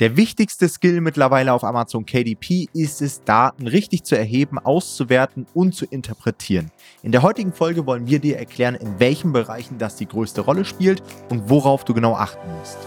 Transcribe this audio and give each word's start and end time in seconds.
Der 0.00 0.16
wichtigste 0.16 0.68
Skill 0.68 1.00
mittlerweile 1.00 1.52
auf 1.52 1.62
Amazon 1.62 2.04
KDP 2.04 2.66
ist 2.72 3.00
es, 3.00 3.22
Daten 3.22 3.68
richtig 3.68 4.02
zu 4.02 4.18
erheben, 4.18 4.58
auszuwerten 4.58 5.46
und 5.54 5.72
zu 5.76 5.86
interpretieren. 5.86 6.72
In 7.04 7.12
der 7.12 7.22
heutigen 7.22 7.52
Folge 7.52 7.86
wollen 7.86 8.08
wir 8.08 8.18
dir 8.18 8.36
erklären, 8.36 8.74
in 8.74 8.98
welchen 8.98 9.32
Bereichen 9.32 9.78
das 9.78 9.94
die 9.94 10.08
größte 10.08 10.40
Rolle 10.40 10.64
spielt 10.64 11.00
und 11.30 11.48
worauf 11.48 11.84
du 11.84 11.94
genau 11.94 12.16
achten 12.16 12.44
musst. 12.58 12.78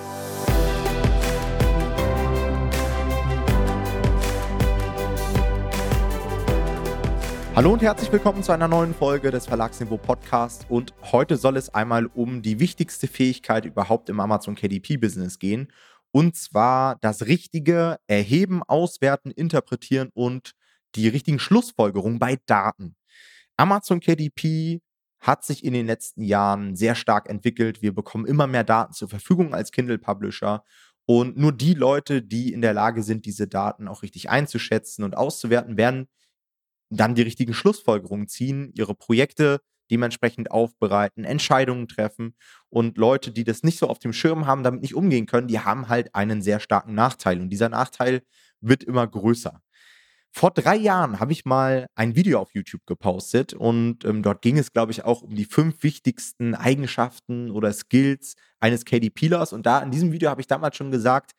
Hallo 7.55 7.71
und 7.71 7.81
herzlich 7.81 8.11
willkommen 8.11 8.43
zu 8.43 8.51
einer 8.51 8.67
neuen 8.67 8.93
Folge 8.93 9.31
des 9.31 9.47
Verlagsniveau 9.47 9.97
Podcast 9.97 10.65
und 10.69 10.93
heute 11.11 11.37
soll 11.37 11.55
es 11.55 11.73
einmal 11.73 12.07
um 12.13 12.41
die 12.41 12.59
wichtigste 12.59 13.07
Fähigkeit 13.07 13.65
überhaupt 13.65 14.09
im 14.09 14.19
Amazon 14.19 14.55
KDP 14.55 14.97
Business 14.97 15.39
gehen 15.39 15.69
und 16.17 16.35
zwar 16.35 16.95
das 17.01 17.27
richtige 17.27 17.99
Erheben, 18.07 18.63
Auswerten, 18.63 19.29
Interpretieren 19.29 20.09
und 20.15 20.53
die 20.95 21.07
richtigen 21.07 21.37
Schlussfolgerungen 21.37 22.17
bei 22.17 22.39
Daten. 22.47 22.95
Amazon 23.55 23.99
KDP 23.99 24.81
hat 25.19 25.45
sich 25.45 25.63
in 25.63 25.73
den 25.73 25.85
letzten 25.85 26.23
Jahren 26.23 26.75
sehr 26.75 26.95
stark 26.95 27.29
entwickelt. 27.29 27.83
Wir 27.83 27.93
bekommen 27.93 28.25
immer 28.25 28.47
mehr 28.47 28.63
Daten 28.63 28.93
zur 28.93 29.09
Verfügung 29.09 29.53
als 29.53 29.71
Kindle 29.71 29.99
Publisher. 29.99 30.63
Und 31.05 31.37
nur 31.37 31.51
die 31.51 31.75
Leute, 31.75 32.23
die 32.23 32.51
in 32.51 32.61
der 32.61 32.73
Lage 32.73 33.03
sind, 33.03 33.27
diese 33.27 33.47
Daten 33.47 33.87
auch 33.87 34.01
richtig 34.01 34.31
einzuschätzen 34.31 35.03
und 35.03 35.15
auszuwerten, 35.15 35.77
werden 35.77 36.07
dann 36.89 37.13
die 37.13 37.21
richtigen 37.21 37.53
Schlussfolgerungen 37.53 38.27
ziehen, 38.27 38.71
ihre 38.73 38.95
Projekte 38.95 39.61
dementsprechend 39.91 40.51
aufbereiten, 40.51 41.23
Entscheidungen 41.23 41.87
treffen. 41.87 42.35
Und 42.69 42.97
Leute, 42.97 43.31
die 43.31 43.43
das 43.43 43.63
nicht 43.63 43.79
so 43.79 43.87
auf 43.87 43.99
dem 43.99 44.13
Schirm 44.13 44.45
haben, 44.45 44.63
damit 44.63 44.81
nicht 44.81 44.95
umgehen 44.95 45.25
können, 45.25 45.47
die 45.47 45.59
haben 45.59 45.89
halt 45.89 46.13
einen 46.15 46.41
sehr 46.41 46.59
starken 46.59 46.93
Nachteil. 46.95 47.41
Und 47.41 47.49
dieser 47.49 47.69
Nachteil 47.69 48.21
wird 48.61 48.83
immer 48.83 49.07
größer. 49.07 49.61
Vor 50.37 50.51
drei 50.51 50.75
Jahren 50.75 51.19
habe 51.19 51.31
ich 51.31 51.45
mal 51.45 51.87
ein 51.95 52.15
Video 52.15 52.39
auf 52.39 52.53
YouTube 52.53 52.85
gepostet 52.85 53.53
und 53.53 54.05
ähm, 54.05 54.21
dort 54.21 54.43
ging 54.43 54.59
es, 54.59 54.71
glaube 54.71 54.91
ich, 54.91 55.03
auch 55.03 55.23
um 55.23 55.33
die 55.33 55.45
fünf 55.45 55.81
wichtigsten 55.81 56.53
Eigenschaften 56.53 57.49
oder 57.49 57.73
Skills 57.73 58.35
eines 58.59 58.85
KDPlers. 58.85 59.51
Und 59.51 59.65
da 59.65 59.79
in 59.79 59.89
diesem 59.89 60.11
Video 60.11 60.29
habe 60.29 60.41
ich 60.41 60.47
damals 60.47 60.77
schon 60.77 60.91
gesagt, 60.91 61.31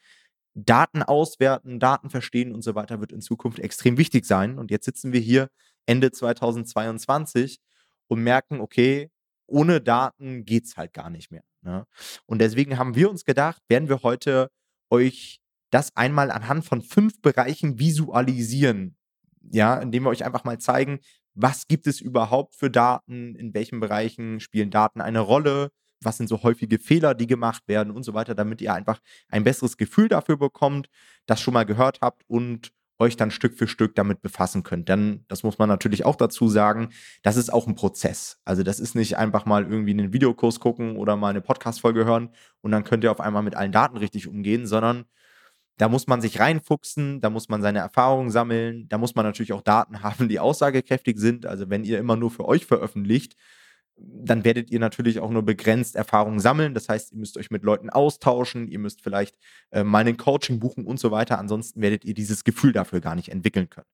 Daten 0.55 1.05
auswerten, 1.05 1.79
Daten 1.79 2.11
verstehen 2.11 2.53
und 2.53 2.63
so 2.63 2.75
weiter 2.75 3.01
wird 3.01 3.13
in 3.13 3.21
Zukunft 3.21 3.61
extrem 3.61 3.99
wichtig 3.99 4.27
sein. 4.27 4.59
Und 4.59 4.73
jetzt 4.73 4.87
sitzen 4.87 5.13
wir 5.13 5.21
hier 5.21 5.49
Ende 5.87 6.11
2022 6.11 7.61
und 8.09 8.23
merken, 8.23 8.61
okay, 8.61 9.11
ohne 9.47 9.81
Daten 9.81 10.45
geht 10.45 10.65
es 10.65 10.77
halt 10.77 10.93
gar 10.93 11.11
nicht 11.11 11.31
mehr. 11.31 11.45
Ne? 11.63 11.87
Und 12.27 12.41
deswegen 12.41 12.79
haben 12.79 12.95
wir 12.95 13.09
uns 13.11 13.25
gedacht, 13.25 13.63
werden 13.69 13.89
wir 13.89 14.03
heute 14.03 14.51
euch 14.91 15.41
das 15.71 15.97
einmal 15.97 16.31
anhand 16.31 16.65
von 16.65 16.83
fünf 16.83 17.21
Bereichen 17.21 17.79
visualisieren. 17.79 18.97
Ja, 19.51 19.79
indem 19.79 20.05
wir 20.05 20.11
euch 20.11 20.25
einfach 20.25 20.45
mal 20.45 20.59
zeigen, 20.59 21.01
was 21.35 21.69
gibt 21.69 21.87
es 21.87 22.01
überhaupt 22.01 22.57
für 22.57 22.71
Daten, 22.71 23.35
in 23.37 23.55
welchen 23.55 23.81
Bereichen 23.81 24.41
spielen 24.41 24.71
Daten 24.71 25.01
eine 25.01 25.21
Rolle, 25.21 25.71
was 26.03 26.17
sind 26.17 26.29
so 26.29 26.43
häufige 26.43 26.79
Fehler, 26.79 27.15
die 27.15 27.27
gemacht 27.27 27.63
werden 27.67 27.93
und 27.93 28.03
so 28.03 28.15
weiter, 28.15 28.35
damit 28.35 28.61
ihr 28.61 28.75
einfach 28.75 29.01
ein 29.29 29.45
besseres 29.45 29.77
Gefühl 29.77 30.09
dafür 30.09 30.37
bekommt, 30.37 30.89
das 31.27 31.41
schon 31.41 31.55
mal 31.55 31.65
gehört 31.65 32.01
habt 32.01 32.25
und 32.27 32.73
euch 32.99 33.17
dann 33.17 33.31
Stück 33.31 33.57
für 33.57 33.69
Stück 33.69 33.95
damit 33.95 34.23
befassen 34.23 34.63
könnt. 34.63 34.89
Denn, 34.89 35.25
das 35.29 35.43
muss 35.43 35.59
man 35.59 35.69
natürlich 35.69 36.05
auch 36.05 36.17
dazu 36.17 36.49
sagen, 36.49 36.91
das 37.23 37.37
ist 37.37 37.53
auch 37.53 37.67
ein 37.67 37.75
Prozess. 37.75 38.41
Also 38.45 38.63
das 38.63 38.81
ist 38.81 38.95
nicht 38.95 39.17
einfach 39.17 39.47
mal 39.47 39.65
irgendwie 39.65 39.93
einen 39.93 40.13
Videokurs 40.13 40.61
gucken 40.61 40.97
oder 40.97 41.17
mal 41.17 41.31
eine 41.31 41.41
Podcast-Folge 41.41 42.05
hören 42.05 42.31
und 42.61 42.73
dann 42.73 42.85
könnt 42.85 43.05
ihr 43.05 43.13
auf 43.13 43.21
einmal 43.21 43.43
mit 43.43 43.55
allen 43.55 43.73
Daten 43.73 43.97
richtig 43.97 44.27
umgehen, 44.29 44.67
sondern 44.67 45.05
da 45.79 45.89
muss 45.89 46.09
man 46.09 46.21
sich 46.21 46.41
reinfuchsen, 46.41 47.21
da 47.21 47.31
muss 47.31 47.49
man 47.49 47.63
seine 47.63 47.79
Erfahrungen 47.79 48.31
sammeln, 48.31 48.89
da 48.89 48.99
muss 48.99 49.15
man 49.15 49.25
natürlich 49.25 49.53
auch 49.53 49.63
Daten 49.63 50.03
haben, 50.03 50.29
die 50.29 50.41
aussagekräftig 50.41 51.19
sind. 51.19 51.47
Also 51.47 51.71
wenn 51.71 51.85
ihr 51.85 51.99
immer 51.99 52.17
nur 52.17 52.31
für 52.31 52.47
euch 52.47 52.67
veröffentlicht, 52.67 53.37
dann 54.01 54.45
werdet 54.45 54.71
ihr 54.71 54.79
natürlich 54.79 55.21
auch 55.21 55.31
nur 55.31 55.43
begrenzt 55.43 55.97
Erfahrungen 55.97 56.41
sammeln. 56.41 56.75
Das 56.75 56.89
heißt, 56.89 57.13
ihr 57.13 57.19
müsst 57.19 57.37
euch 57.37 57.51
mit 57.51 57.63
Leuten 57.63 57.91
austauschen, 57.91 58.69
ihr 58.69 58.79
müsst 58.79 59.03
vielleicht 59.03 59.37
äh, 59.71 59.85
mal 59.85 60.13
Coaching 60.15 60.61
buchen 60.61 60.85
und 60.85 61.01
so 61.01 61.11
weiter. 61.11 61.39
Ansonsten 61.39 61.81
werdet 61.81 62.05
ihr 62.05 62.15
dieses 62.15 62.45
Gefühl 62.45 62.73
dafür 62.73 63.01
gar 63.01 63.15
nicht 63.15 63.31
entwickeln 63.31 63.69
können. 63.69 63.87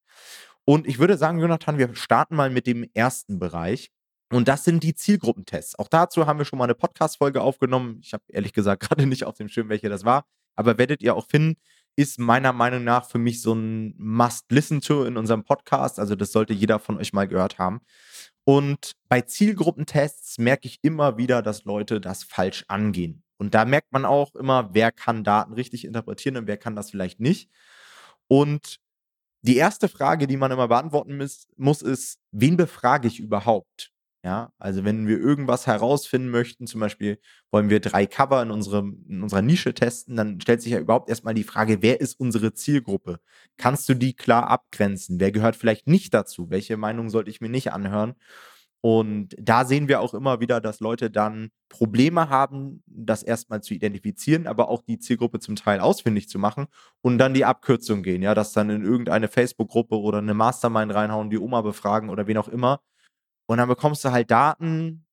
Und 0.64 0.86
ich 0.86 0.98
würde 0.98 1.16
sagen, 1.16 1.38
Jonathan, 1.38 1.78
wir 1.78 1.94
starten 1.94 2.36
mal 2.36 2.50
mit 2.50 2.66
dem 2.66 2.88
ersten 2.94 3.38
Bereich. 3.38 3.90
Und 4.32 4.48
das 4.48 4.64
sind 4.64 4.82
die 4.82 4.94
Zielgruppentests. 4.94 5.78
Auch 5.78 5.88
dazu 5.88 6.26
haben 6.26 6.38
wir 6.38 6.44
schon 6.44 6.58
mal 6.58 6.64
eine 6.64 6.74
Podcast-Folge 6.74 7.40
aufgenommen. 7.40 7.98
Ich 8.02 8.12
habe 8.14 8.24
ehrlich 8.28 8.52
gesagt 8.52 8.82
gerade 8.88 9.06
nicht 9.06 9.24
auf 9.24 9.36
dem 9.36 9.48
Schirm, 9.48 9.68
welche 9.68 9.88
das 9.88 10.04
war. 10.04 10.24
Aber 10.56 10.78
werdet 10.78 11.02
ihr 11.02 11.14
auch 11.14 11.26
finden, 11.26 11.56
ist 11.96 12.18
meiner 12.18 12.52
Meinung 12.52 12.82
nach 12.82 13.06
für 13.08 13.18
mich 13.18 13.40
so 13.40 13.54
ein 13.54 13.94
Must-Listen-to 13.98 15.04
in 15.04 15.16
unserem 15.16 15.44
Podcast. 15.44 16.00
Also 16.00 16.16
das 16.16 16.32
sollte 16.32 16.52
jeder 16.52 16.78
von 16.78 16.96
euch 16.98 17.12
mal 17.12 17.28
gehört 17.28 17.58
haben. 17.58 17.80
Und 18.44 18.92
bei 19.08 19.22
Zielgruppentests 19.22 20.38
merke 20.38 20.68
ich 20.68 20.78
immer 20.82 21.16
wieder, 21.16 21.42
dass 21.42 21.64
Leute 21.64 22.00
das 22.00 22.24
falsch 22.24 22.64
angehen. 22.68 23.22
Und 23.38 23.54
da 23.54 23.64
merkt 23.64 23.92
man 23.92 24.04
auch 24.04 24.34
immer, 24.34 24.74
wer 24.74 24.92
kann 24.92 25.24
Daten 25.24 25.54
richtig 25.54 25.84
interpretieren 25.84 26.36
und 26.36 26.46
wer 26.46 26.56
kann 26.56 26.76
das 26.76 26.90
vielleicht 26.90 27.20
nicht. 27.20 27.50
Und 28.28 28.78
die 29.42 29.56
erste 29.56 29.88
Frage, 29.88 30.26
die 30.26 30.36
man 30.36 30.52
immer 30.52 30.68
beantworten 30.68 31.18
muss, 31.56 31.82
ist, 31.82 32.18
wen 32.32 32.56
befrage 32.56 33.08
ich 33.08 33.20
überhaupt? 33.20 33.93
Ja, 34.24 34.50
also 34.58 34.84
wenn 34.84 35.06
wir 35.06 35.18
irgendwas 35.18 35.66
herausfinden 35.66 36.30
möchten, 36.30 36.66
zum 36.66 36.80
Beispiel 36.80 37.18
wollen 37.50 37.68
wir 37.68 37.78
drei 37.80 38.06
Cover 38.06 38.42
in, 38.42 38.50
unserem, 38.50 39.04
in 39.06 39.22
unserer 39.22 39.42
Nische 39.42 39.74
testen, 39.74 40.16
dann 40.16 40.40
stellt 40.40 40.62
sich 40.62 40.72
ja 40.72 40.78
überhaupt 40.80 41.10
erstmal 41.10 41.34
die 41.34 41.44
Frage, 41.44 41.82
wer 41.82 42.00
ist 42.00 42.18
unsere 42.18 42.54
Zielgruppe? 42.54 43.20
Kannst 43.58 43.86
du 43.86 43.92
die 43.92 44.14
klar 44.14 44.48
abgrenzen? 44.48 45.20
Wer 45.20 45.30
gehört 45.30 45.56
vielleicht 45.56 45.86
nicht 45.86 46.14
dazu? 46.14 46.48
Welche 46.48 46.78
Meinung 46.78 47.10
sollte 47.10 47.28
ich 47.30 47.42
mir 47.42 47.50
nicht 47.50 47.70
anhören? 47.74 48.14
Und 48.80 49.34
da 49.38 49.64
sehen 49.66 49.88
wir 49.88 50.00
auch 50.00 50.14
immer 50.14 50.40
wieder, 50.40 50.60
dass 50.60 50.80
Leute 50.80 51.10
dann 51.10 51.50
Probleme 51.68 52.28
haben, 52.30 52.82
das 52.86 53.22
erstmal 53.22 53.62
zu 53.62 53.74
identifizieren, 53.74 54.46
aber 54.46 54.68
auch 54.70 54.82
die 54.82 54.98
Zielgruppe 54.98 55.40
zum 55.40 55.56
Teil 55.56 55.80
ausfindig 55.80 56.28
zu 56.30 56.38
machen 56.38 56.66
und 57.02 57.18
dann 57.18 57.34
die 57.34 57.44
Abkürzung 57.46 58.02
gehen, 58.02 58.22
ja, 58.22 58.34
dass 58.34 58.52
dann 58.52 58.70
in 58.70 58.84
irgendeine 58.84 59.28
Facebook-Gruppe 59.28 59.98
oder 59.98 60.18
eine 60.18 60.34
Mastermind 60.34 60.94
reinhauen, 60.94 61.30
die 61.30 61.38
Oma 61.38 61.62
befragen 61.62 62.10
oder 62.10 62.26
wen 62.26 62.38
auch 62.38 62.48
immer 62.48 62.80
und 63.46 63.58
dann 63.58 63.68
bekommst 63.68 64.04
du 64.04 64.10
halt 64.10 64.30
Daten, 64.30 65.04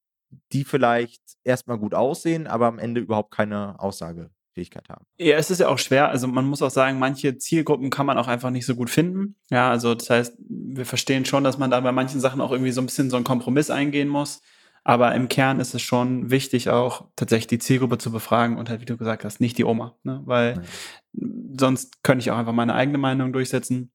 die 0.51 0.63
vielleicht 0.63 1.21
erstmal 1.43 1.77
gut 1.77 1.93
aussehen, 1.93 2.47
aber 2.47 2.67
am 2.67 2.79
Ende 2.79 3.01
überhaupt 3.01 3.31
keine 3.31 3.79
Aussagefähigkeit 3.79 4.87
haben. 4.89 5.05
Ja, 5.17 5.35
es 5.37 5.51
ist 5.51 5.59
ja 5.59 5.67
auch 5.67 5.79
schwer. 5.79 6.09
Also 6.09 6.27
man 6.27 6.45
muss 6.45 6.61
auch 6.61 6.69
sagen, 6.69 6.99
manche 6.99 7.37
Zielgruppen 7.37 7.89
kann 7.89 8.05
man 8.05 8.17
auch 8.17 8.27
einfach 8.27 8.49
nicht 8.49 8.65
so 8.65 8.75
gut 8.75 8.89
finden. 8.89 9.35
Ja, 9.49 9.69
also 9.69 9.93
das 9.93 10.09
heißt, 10.09 10.37
wir 10.39 10.85
verstehen 10.85 11.25
schon, 11.25 11.43
dass 11.43 11.57
man 11.57 11.71
da 11.71 11.79
bei 11.79 11.91
manchen 11.91 12.21
Sachen 12.21 12.41
auch 12.41 12.51
irgendwie 12.51 12.71
so 12.71 12.81
ein 12.81 12.85
bisschen 12.85 13.09
so 13.09 13.17
einen 13.17 13.25
Kompromiss 13.25 13.69
eingehen 13.69 14.07
muss. 14.07 14.41
Aber 14.83 15.13
im 15.13 15.27
Kern 15.27 15.59
ist 15.59 15.75
es 15.75 15.81
schon 15.83 16.31
wichtig, 16.31 16.69
auch 16.69 17.05
tatsächlich 17.15 17.47
die 17.47 17.59
Zielgruppe 17.59 17.99
zu 17.99 18.11
befragen 18.11 18.57
und 18.57 18.69
halt, 18.69 18.81
wie 18.81 18.85
du 18.85 18.97
gesagt 18.97 19.23
hast, 19.23 19.39
nicht 19.39 19.57
die 19.59 19.63
Oma. 19.65 19.95
Ne? 20.03 20.21
Weil 20.25 20.55
Nein. 20.55 21.55
sonst 21.59 22.03
könnte 22.03 22.23
ich 22.23 22.31
auch 22.31 22.37
einfach 22.37 22.53
meine 22.53 22.73
eigene 22.73 22.97
Meinung 22.97 23.31
durchsetzen. 23.31 23.91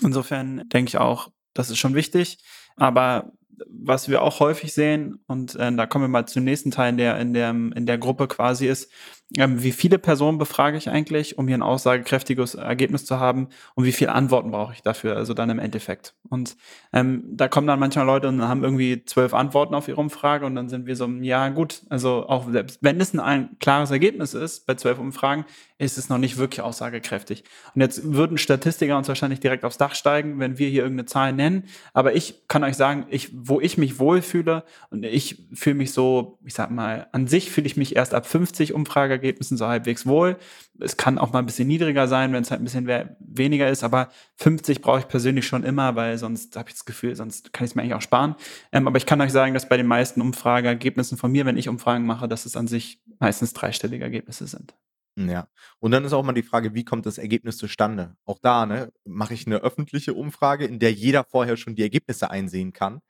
Insofern 0.00 0.66
denke 0.70 0.88
ich 0.88 0.96
auch, 0.96 1.30
das 1.52 1.68
ist 1.68 1.76
schon 1.76 1.94
wichtig. 1.94 2.38
Aber 2.76 3.32
was 3.68 4.08
wir 4.08 4.22
auch 4.22 4.40
häufig 4.40 4.72
sehen, 4.72 5.20
und 5.26 5.54
äh, 5.56 5.72
da 5.74 5.86
kommen 5.86 6.04
wir 6.04 6.08
mal 6.08 6.26
zum 6.26 6.44
nächsten 6.44 6.70
Teil 6.70 6.96
der, 6.96 7.18
in 7.18 7.32
der, 7.32 7.50
in 7.50 7.86
der 7.86 7.98
Gruppe 7.98 8.28
quasi 8.28 8.66
ist, 8.66 8.90
ähm, 9.36 9.62
wie 9.62 9.72
viele 9.72 9.98
Personen 9.98 10.38
befrage 10.38 10.76
ich 10.76 10.88
eigentlich, 10.88 11.38
um 11.38 11.46
hier 11.46 11.56
ein 11.56 11.62
aussagekräftiges 11.62 12.56
Ergebnis 12.56 13.04
zu 13.04 13.20
haben 13.20 13.48
und 13.74 13.84
wie 13.84 13.92
viele 13.92 14.12
Antworten 14.12 14.50
brauche 14.50 14.72
ich 14.72 14.82
dafür, 14.82 15.16
also 15.16 15.34
dann 15.34 15.50
im 15.50 15.58
Endeffekt. 15.58 16.14
Und 16.28 16.56
ähm, 16.92 17.24
da 17.32 17.48
kommen 17.48 17.66
dann 17.66 17.78
manchmal 17.78 18.06
Leute 18.06 18.28
und 18.28 18.42
haben 18.42 18.64
irgendwie 18.64 19.04
zwölf 19.04 19.34
Antworten 19.34 19.74
auf 19.74 19.88
ihre 19.88 20.00
Umfrage 20.00 20.46
und 20.46 20.54
dann 20.54 20.68
sind 20.68 20.86
wir 20.86 20.96
so, 20.96 21.06
ja 21.06 21.48
gut, 21.50 21.82
also 21.88 22.26
auch 22.28 22.50
selbst 22.50 22.78
wenn 22.80 23.00
es 23.00 23.14
ein, 23.14 23.20
ein 23.20 23.56
klares 23.60 23.90
Ergebnis 23.90 24.34
ist 24.34 24.66
bei 24.66 24.74
zwölf 24.74 24.98
Umfragen, 24.98 25.44
ist 25.80 25.96
es 25.96 26.10
noch 26.10 26.18
nicht 26.18 26.36
wirklich 26.36 26.60
aussagekräftig. 26.60 27.42
Und 27.74 27.80
jetzt 27.80 28.12
würden 28.12 28.36
Statistiker 28.36 28.98
uns 28.98 29.08
wahrscheinlich 29.08 29.40
direkt 29.40 29.64
aufs 29.64 29.78
Dach 29.78 29.94
steigen, 29.94 30.38
wenn 30.38 30.58
wir 30.58 30.68
hier 30.68 30.82
irgendeine 30.82 31.06
Zahl 31.06 31.32
nennen. 31.32 31.64
Aber 31.94 32.14
ich 32.14 32.46
kann 32.48 32.64
euch 32.64 32.76
sagen, 32.76 33.06
ich, 33.08 33.30
wo 33.32 33.60
ich 33.60 33.78
mich 33.78 33.98
wohlfühle 33.98 34.64
und 34.90 35.04
ich 35.04 35.46
fühle 35.54 35.76
mich 35.76 35.92
so, 35.92 36.38
ich 36.44 36.52
sag 36.52 36.70
mal, 36.70 37.06
an 37.12 37.26
sich 37.26 37.50
fühle 37.50 37.66
ich 37.66 37.78
mich 37.78 37.96
erst 37.96 38.12
ab 38.12 38.26
50 38.26 38.74
Umfrageergebnissen 39.20 39.56
so 39.56 39.66
halbwegs 39.66 40.06
wohl. 40.06 40.36
Es 40.80 40.96
kann 40.96 41.18
auch 41.18 41.32
mal 41.32 41.40
ein 41.40 41.46
bisschen 41.46 41.68
niedriger 41.68 42.08
sein, 42.08 42.32
wenn 42.32 42.42
es 42.42 42.50
halt 42.50 42.60
ein 42.60 42.64
bisschen 42.64 42.88
weniger 43.20 43.68
ist, 43.68 43.84
aber 43.84 44.08
50 44.36 44.80
brauche 44.80 45.00
ich 45.00 45.08
persönlich 45.08 45.46
schon 45.46 45.64
immer, 45.64 45.94
weil 45.96 46.18
sonst 46.18 46.56
habe 46.56 46.68
ich 46.70 46.74
das 46.74 46.84
Gefühl, 46.84 47.14
sonst 47.14 47.52
kann 47.52 47.64
ich 47.64 47.72
es 47.72 47.74
mir 47.74 47.82
eigentlich 47.82 47.94
auch 47.94 48.02
sparen. 48.02 48.34
Ähm, 48.72 48.86
aber 48.86 48.96
ich 48.96 49.06
kann 49.06 49.20
euch 49.20 49.32
sagen, 49.32 49.54
dass 49.54 49.68
bei 49.68 49.76
den 49.76 49.86
meisten 49.86 50.20
Umfrageergebnissen 50.20 51.18
von 51.18 51.30
mir, 51.30 51.44
wenn 51.46 51.56
ich 51.56 51.68
Umfragen 51.68 52.06
mache, 52.06 52.28
dass 52.28 52.46
es 52.46 52.56
an 52.56 52.66
sich 52.66 53.00
meistens 53.18 53.52
dreistellige 53.52 54.04
Ergebnisse 54.04 54.46
sind. 54.46 54.74
Ja. 55.16 55.48
Und 55.80 55.90
dann 55.90 56.04
ist 56.04 56.12
auch 56.12 56.22
mal 56.22 56.32
die 56.32 56.42
Frage, 56.42 56.72
wie 56.74 56.84
kommt 56.84 57.04
das 57.04 57.18
Ergebnis 57.18 57.58
zustande? 57.58 58.16
Auch 58.24 58.38
da, 58.38 58.64
ne, 58.64 58.92
mache 59.04 59.34
ich 59.34 59.46
eine 59.46 59.56
öffentliche 59.56 60.14
Umfrage, 60.14 60.64
in 60.64 60.78
der 60.78 60.92
jeder 60.92 61.24
vorher 61.24 61.56
schon 61.56 61.74
die 61.74 61.82
Ergebnisse 61.82 62.30
einsehen 62.30 62.72
kann. 62.72 63.00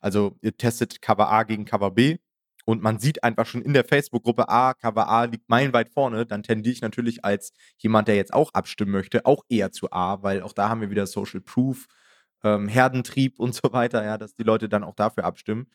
Also 0.00 0.36
ihr 0.42 0.56
testet 0.56 1.02
Cover 1.02 1.28
A 1.28 1.42
gegen 1.42 1.64
Cover 1.64 1.90
B 1.90 2.18
und 2.66 2.82
man 2.82 2.98
sieht 2.98 3.22
einfach 3.22 3.46
schon 3.46 3.62
in 3.62 3.72
der 3.72 3.84
Facebook-Gruppe, 3.84 4.48
ah, 4.48 4.74
Cover 4.74 5.08
A 5.08 5.24
liegt 5.24 5.48
meilenweit 5.48 5.88
vorne, 5.88 6.26
dann 6.26 6.42
tendiere 6.42 6.72
ich 6.72 6.82
natürlich 6.82 7.24
als 7.24 7.52
jemand, 7.78 8.08
der 8.08 8.16
jetzt 8.16 8.34
auch 8.34 8.52
abstimmen 8.54 8.90
möchte, 8.90 9.24
auch 9.24 9.44
eher 9.48 9.70
zu 9.70 9.92
A, 9.92 10.22
weil 10.22 10.42
auch 10.42 10.52
da 10.52 10.68
haben 10.68 10.80
wir 10.80 10.90
wieder 10.90 11.06
Social 11.06 11.40
Proof, 11.40 11.86
ähm, 12.42 12.68
Herdentrieb 12.68 13.38
und 13.38 13.54
so 13.54 13.72
weiter, 13.72 14.04
ja, 14.04 14.18
dass 14.18 14.34
die 14.34 14.42
Leute 14.42 14.68
dann 14.68 14.82
auch 14.84 14.96
dafür 14.96 15.24
abstimmen. 15.24 15.68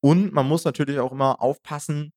Und 0.00 0.32
man 0.32 0.48
muss 0.48 0.64
natürlich 0.64 0.98
auch 0.98 1.12
immer 1.12 1.42
aufpassen, 1.42 2.12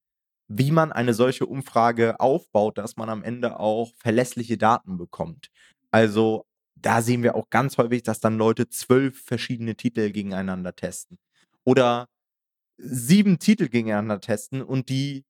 wie 0.47 0.71
man 0.71 0.93
eine 0.93 1.13
solche 1.13 1.45
Umfrage 1.45 2.19
aufbaut, 2.19 2.77
dass 2.77 2.95
man 2.97 3.09
am 3.09 3.23
Ende 3.23 3.59
auch 3.59 3.91
verlässliche 3.97 4.57
Daten 4.57 4.97
bekommt. 4.97 5.49
Also 5.91 6.45
da 6.75 7.01
sehen 7.01 7.23
wir 7.23 7.35
auch 7.35 7.49
ganz 7.49 7.77
häufig, 7.77 8.03
dass 8.03 8.19
dann 8.21 8.37
Leute 8.37 8.69
zwölf 8.69 9.21
verschiedene 9.23 9.75
Titel 9.75 10.11
gegeneinander 10.11 10.75
testen. 10.75 11.17
Oder 11.65 12.07
sieben 12.77 13.39
Titel 13.39 13.67
gegeneinander 13.67 14.19
testen 14.19 14.61
und 14.61 14.89
die 14.89 15.25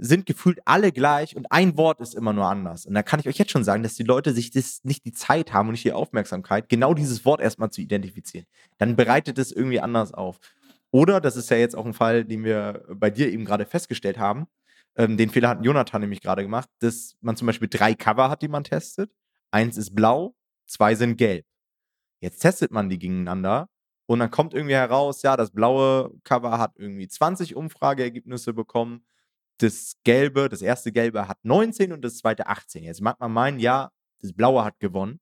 sind 0.00 0.26
gefühlt 0.26 0.60
alle 0.64 0.92
gleich 0.92 1.34
und 1.34 1.50
ein 1.50 1.76
Wort 1.76 2.00
ist 2.00 2.14
immer 2.14 2.32
nur 2.32 2.46
anders. 2.46 2.86
Und 2.86 2.94
da 2.94 3.02
kann 3.02 3.18
ich 3.18 3.28
euch 3.28 3.36
jetzt 3.36 3.50
schon 3.50 3.64
sagen, 3.64 3.82
dass 3.82 3.96
die 3.96 4.04
Leute 4.04 4.32
sich 4.32 4.52
das 4.52 4.80
nicht 4.84 5.04
die 5.04 5.12
Zeit 5.12 5.52
haben 5.52 5.68
und 5.68 5.72
nicht 5.72 5.84
die 5.84 5.92
Aufmerksamkeit, 5.92 6.68
genau 6.68 6.94
dieses 6.94 7.24
Wort 7.24 7.40
erstmal 7.40 7.70
zu 7.70 7.80
identifizieren. 7.80 8.46
Dann 8.78 8.94
bereitet 8.94 9.38
es 9.38 9.50
irgendwie 9.50 9.80
anders 9.80 10.14
auf. 10.14 10.38
Oder, 10.90 11.20
das 11.20 11.36
ist 11.36 11.50
ja 11.50 11.56
jetzt 11.56 11.76
auch 11.76 11.84
ein 11.84 11.94
Fall, 11.94 12.24
den 12.24 12.44
wir 12.44 12.84
bei 12.94 13.10
dir 13.10 13.30
eben 13.30 13.44
gerade 13.44 13.66
festgestellt 13.66 14.18
haben, 14.18 14.46
ähm, 14.98 15.16
den 15.16 15.30
Fehler 15.30 15.50
hat 15.50 15.64
Jonathan 15.64 16.00
nämlich 16.00 16.20
gerade 16.20 16.42
gemacht, 16.42 16.68
dass 16.80 17.16
man 17.20 17.36
zum 17.36 17.46
Beispiel 17.46 17.68
drei 17.68 17.94
Cover 17.94 18.28
hat, 18.30 18.42
die 18.42 18.48
man 18.48 18.64
testet. 18.64 19.10
Eins 19.50 19.76
ist 19.76 19.94
blau, 19.94 20.34
zwei 20.66 20.94
sind 20.96 21.16
gelb. 21.16 21.46
Jetzt 22.20 22.40
testet 22.40 22.72
man 22.72 22.88
die 22.88 22.98
gegeneinander 22.98 23.68
und 24.08 24.20
dann 24.20 24.30
kommt 24.30 24.54
irgendwie 24.54 24.74
heraus, 24.74 25.20
ja, 25.20 25.36
das 25.36 25.50
blaue 25.50 26.10
Cover 26.24 26.58
hat 26.58 26.72
irgendwie 26.76 27.06
20 27.06 27.54
Umfrageergebnisse 27.54 28.54
bekommen. 28.54 29.04
Das 29.58 29.96
gelbe, 30.02 30.48
das 30.48 30.62
erste 30.62 30.92
gelbe 30.92 31.28
hat 31.28 31.36
19 31.42 31.92
und 31.92 32.02
das 32.02 32.16
zweite 32.16 32.46
18. 32.46 32.84
Jetzt 32.84 33.02
mag 33.02 33.20
man 33.20 33.30
meinen, 33.30 33.58
ja, 33.60 33.90
das 34.22 34.32
blaue 34.32 34.64
hat 34.64 34.80
gewonnen. 34.80 35.20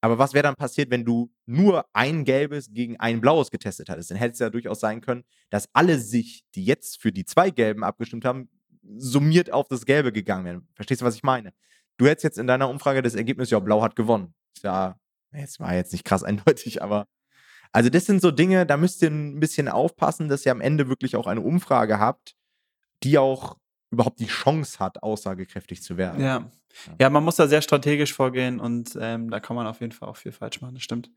Aber 0.00 0.18
was 0.18 0.34
wäre 0.34 0.42
dann 0.42 0.56
passiert, 0.56 0.90
wenn 0.90 1.04
du 1.04 1.30
nur 1.46 1.86
ein 1.92 2.24
gelbes 2.24 2.72
gegen 2.72 2.98
ein 2.98 3.20
blaues 3.20 3.52
getestet 3.52 3.88
hattest? 3.88 4.10
Dann 4.10 4.18
hätte 4.18 4.32
es 4.32 4.40
ja 4.40 4.50
durchaus 4.50 4.80
sein 4.80 5.00
können, 5.00 5.22
dass 5.50 5.68
alle 5.72 6.00
sich, 6.00 6.42
die 6.56 6.64
jetzt 6.64 7.00
für 7.00 7.12
die 7.12 7.24
zwei 7.24 7.50
gelben 7.50 7.84
abgestimmt 7.84 8.24
haben, 8.24 8.48
summiert 8.96 9.52
auf 9.52 9.68
das 9.68 9.86
gelbe 9.86 10.10
gegangen 10.12 10.44
wären. 10.44 10.68
Verstehst 10.74 11.02
du, 11.02 11.04
was 11.04 11.14
ich 11.14 11.22
meine? 11.22 11.52
Du 11.98 12.06
hättest 12.06 12.24
jetzt 12.24 12.38
in 12.38 12.48
deiner 12.48 12.68
Umfrage 12.68 13.00
das 13.00 13.14
Ergebnis, 13.14 13.50
ja, 13.50 13.60
blau 13.60 13.80
hat 13.80 13.94
gewonnen. 13.94 14.34
Ja, 14.64 14.98
es 15.30 15.60
war 15.60 15.72
jetzt 15.74 15.92
nicht 15.92 16.04
krass 16.04 16.24
eindeutig, 16.24 16.82
aber 16.82 17.06
also 17.72 17.90
das 17.90 18.06
sind 18.06 18.20
so 18.20 18.30
Dinge, 18.30 18.66
da 18.66 18.76
müsst 18.76 19.02
ihr 19.02 19.10
ein 19.10 19.40
bisschen 19.40 19.68
aufpassen, 19.68 20.28
dass 20.28 20.44
ihr 20.46 20.52
am 20.52 20.60
Ende 20.60 20.88
wirklich 20.88 21.16
auch 21.16 21.26
eine 21.26 21.40
Umfrage 21.40 21.98
habt, 21.98 22.34
die 23.02 23.18
auch 23.18 23.56
überhaupt 23.90 24.20
die 24.20 24.26
Chance 24.26 24.78
hat, 24.78 25.02
aussagekräftig 25.02 25.82
zu 25.82 25.96
werden. 25.96 26.22
Ja. 26.22 26.50
Ja, 27.00 27.10
man 27.10 27.24
muss 27.24 27.36
da 27.36 27.48
sehr 27.48 27.62
strategisch 27.62 28.12
vorgehen 28.12 28.60
und 28.60 28.96
ähm, 29.00 29.30
da 29.30 29.40
kann 29.40 29.56
man 29.56 29.66
auf 29.66 29.80
jeden 29.80 29.92
Fall 29.92 30.08
auch 30.08 30.16
viel 30.16 30.32
falsch 30.32 30.60
machen, 30.60 30.74
das 30.74 30.84
stimmt. 30.84 31.10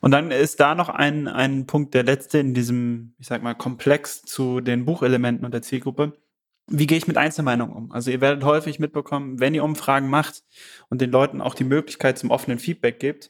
Und 0.00 0.12
dann 0.12 0.30
ist 0.30 0.60
da 0.60 0.74
noch 0.74 0.88
ein, 0.88 1.28
ein 1.28 1.66
Punkt, 1.66 1.94
der 1.94 2.04
letzte 2.04 2.38
in 2.38 2.54
diesem, 2.54 3.14
ich 3.18 3.26
sag 3.26 3.42
mal, 3.42 3.54
Komplex 3.54 4.22
zu 4.22 4.60
den 4.60 4.84
Buchelementen 4.84 5.44
und 5.44 5.52
der 5.52 5.62
Zielgruppe. 5.62 6.16
Wie 6.68 6.86
gehe 6.86 6.96
ich 6.96 7.06
mit 7.06 7.18
Einzelmeinungen 7.18 7.74
um? 7.76 7.92
Also 7.92 8.10
ihr 8.10 8.22
werdet 8.22 8.44
häufig 8.44 8.78
mitbekommen, 8.78 9.40
wenn 9.40 9.54
ihr 9.54 9.64
Umfragen 9.64 10.08
macht 10.08 10.42
und 10.88 11.00
den 11.00 11.10
Leuten 11.10 11.42
auch 11.42 11.54
die 11.54 11.64
Möglichkeit 11.64 12.18
zum 12.18 12.30
offenen 12.30 12.58
Feedback 12.58 12.98
gibt, 12.98 13.28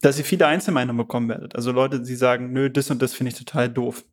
dass 0.00 0.18
ihr 0.18 0.24
viele 0.24 0.46
Einzelmeinungen 0.46 0.96
bekommen 0.96 1.28
werdet. 1.28 1.54
Also 1.54 1.72
Leute, 1.72 2.00
die 2.00 2.14
sagen, 2.14 2.52
nö, 2.52 2.70
das 2.70 2.90
und 2.90 3.02
das 3.02 3.14
finde 3.14 3.32
ich 3.32 3.38
total 3.38 3.68
doof. 3.68 4.04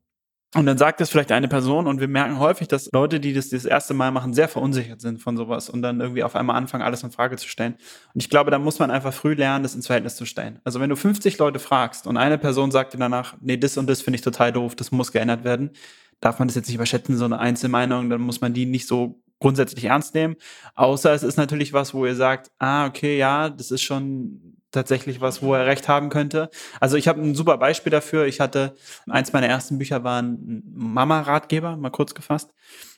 Und 0.55 0.65
dann 0.65 0.77
sagt 0.77 1.01
das 1.01 1.09
vielleicht 1.09 1.33
eine 1.33 1.49
Person 1.49 1.87
und 1.87 1.99
wir 1.99 2.07
merken 2.07 2.39
häufig, 2.39 2.69
dass 2.69 2.89
Leute, 2.93 3.19
die 3.19 3.33
das 3.33 3.49
das 3.49 3.65
erste 3.65 3.93
Mal 3.93 4.11
machen, 4.11 4.33
sehr 4.33 4.47
verunsichert 4.47 5.01
sind 5.01 5.21
von 5.21 5.35
sowas 5.35 5.69
und 5.69 5.81
dann 5.81 5.99
irgendwie 5.99 6.23
auf 6.23 6.37
einmal 6.37 6.55
anfangen, 6.55 6.83
alles 6.83 7.03
in 7.03 7.11
Frage 7.11 7.35
zu 7.35 7.49
stellen. 7.49 7.75
Und 8.13 8.23
ich 8.23 8.29
glaube, 8.29 8.49
da 8.49 8.57
muss 8.57 8.79
man 8.79 8.89
einfach 8.89 9.13
früh 9.13 9.33
lernen, 9.33 9.63
das 9.63 9.75
ins 9.75 9.87
Verhältnis 9.87 10.15
zu 10.15 10.25
stellen. 10.25 10.59
Also 10.63 10.79
wenn 10.79 10.89
du 10.89 10.95
50 10.95 11.37
Leute 11.37 11.59
fragst 11.59 12.07
und 12.07 12.15
eine 12.15 12.37
Person 12.37 12.71
sagt 12.71 12.93
dir 12.93 12.97
danach, 12.97 13.35
nee, 13.41 13.57
das 13.57 13.77
und 13.77 13.87
das 13.87 14.01
finde 14.01 14.15
ich 14.15 14.21
total 14.21 14.53
doof, 14.53 14.73
das 14.75 14.91
muss 14.91 15.11
geändert 15.11 15.43
werden, 15.43 15.71
darf 16.21 16.39
man 16.39 16.47
das 16.47 16.55
jetzt 16.55 16.67
nicht 16.67 16.75
überschätzen, 16.75 17.17
so 17.17 17.25
eine 17.25 17.39
Einzelmeinung, 17.39 18.09
dann 18.09 18.21
muss 18.21 18.39
man 18.39 18.53
die 18.53 18.65
nicht 18.65 18.87
so 18.87 19.21
grundsätzlich 19.39 19.83
ernst 19.85 20.15
nehmen. 20.15 20.37
Außer 20.75 21.11
es 21.13 21.23
ist 21.23 21.37
natürlich 21.37 21.73
was, 21.73 21.93
wo 21.93 22.05
ihr 22.05 22.15
sagt, 22.15 22.51
ah, 22.57 22.87
okay, 22.87 23.17
ja, 23.17 23.49
das 23.49 23.69
ist 23.71 23.81
schon 23.81 24.56
tatsächlich 24.71 25.21
was, 25.21 25.41
wo 25.41 25.53
er 25.53 25.65
recht 25.65 25.87
haben 25.87 26.09
könnte. 26.09 26.49
Also 26.79 26.97
ich 26.97 27.07
habe 27.07 27.21
ein 27.21 27.35
super 27.35 27.57
Beispiel 27.57 27.91
dafür. 27.91 28.25
Ich 28.25 28.39
hatte, 28.39 28.75
eins 29.09 29.33
meiner 29.33 29.47
ersten 29.47 29.77
Bücher 29.77 30.03
war 30.03 30.21
ein 30.21 30.63
Mama-Ratgeber, 30.75 31.77
mal 31.77 31.89
kurz 31.89 32.13
gefasst. 32.13 32.53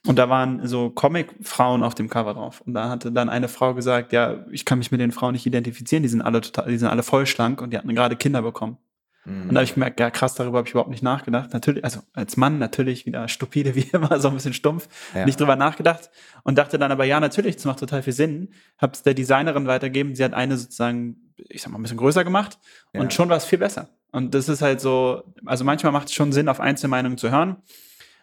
Und 0.07 0.17
da 0.17 0.29
waren 0.29 0.65
so 0.67 0.89
Comic-Frauen 0.89 1.83
auf 1.83 1.95
dem 1.95 2.09
Cover 2.09 2.33
drauf. 2.33 2.61
Und 2.61 2.73
da 2.73 2.89
hatte 2.89 3.11
dann 3.11 3.29
eine 3.29 3.47
Frau 3.47 3.73
gesagt, 3.73 4.13
ja, 4.13 4.45
ich 4.51 4.65
kann 4.65 4.79
mich 4.79 4.91
mit 4.91 5.01
den 5.01 5.11
Frauen 5.11 5.33
nicht 5.33 5.45
identifizieren, 5.45 6.03
die 6.03 6.09
sind 6.09 6.21
alle 6.21 6.41
total, 6.41 6.69
die 6.69 6.77
sind 6.77 6.87
alle 6.87 7.03
voll 7.03 7.25
schlank 7.25 7.61
und 7.61 7.71
die 7.71 7.77
hatten 7.77 7.93
gerade 7.93 8.15
Kinder 8.15 8.41
bekommen. 8.41 8.77
Und 9.25 9.49
da 9.49 9.55
habe 9.55 9.63
ich 9.65 9.73
gemerkt, 9.73 9.99
ja 9.99 10.09
krass, 10.09 10.33
darüber 10.35 10.59
habe 10.59 10.67
ich 10.67 10.73
überhaupt 10.73 10.89
nicht 10.89 11.03
nachgedacht. 11.03 11.53
Natürlich, 11.53 11.83
also 11.83 11.99
als 12.13 12.37
Mann 12.37 12.57
natürlich 12.57 13.05
wieder 13.05 13.27
stupide 13.27 13.75
wie 13.75 13.81
immer, 13.93 14.19
so 14.19 14.29
ein 14.29 14.33
bisschen 14.33 14.53
stumpf, 14.53 14.87
ja. 15.13 15.25
nicht 15.25 15.39
drüber 15.39 15.55
nachgedacht 15.55 16.09
und 16.43 16.57
dachte 16.57 16.79
dann 16.79 16.91
aber, 16.91 17.05
ja, 17.05 17.19
natürlich, 17.19 17.55
das 17.55 17.65
macht 17.65 17.79
total 17.79 18.01
viel 18.01 18.13
Sinn. 18.13 18.49
Habe 18.77 18.93
es 18.93 19.03
der 19.03 19.13
Designerin 19.13 19.67
weitergeben, 19.67 20.15
sie 20.15 20.23
hat 20.23 20.33
eine 20.33 20.57
sozusagen, 20.57 21.28
ich 21.49 21.61
sag 21.61 21.71
mal, 21.71 21.79
ein 21.79 21.81
bisschen 21.81 21.97
größer 21.97 22.23
gemacht 22.23 22.59
ja. 22.93 23.01
und 23.01 23.13
schon 23.13 23.29
war 23.29 23.37
es 23.37 23.45
viel 23.45 23.59
besser. 23.59 23.89
Und 24.11 24.33
das 24.33 24.49
ist 24.49 24.61
halt 24.61 24.81
so, 24.81 25.23
also 25.45 25.63
manchmal 25.63 25.91
macht 25.91 26.07
es 26.07 26.13
schon 26.13 26.31
Sinn, 26.31 26.49
auf 26.49 26.59
Einzelmeinungen 26.59 27.17
zu 27.17 27.31
hören, 27.31 27.57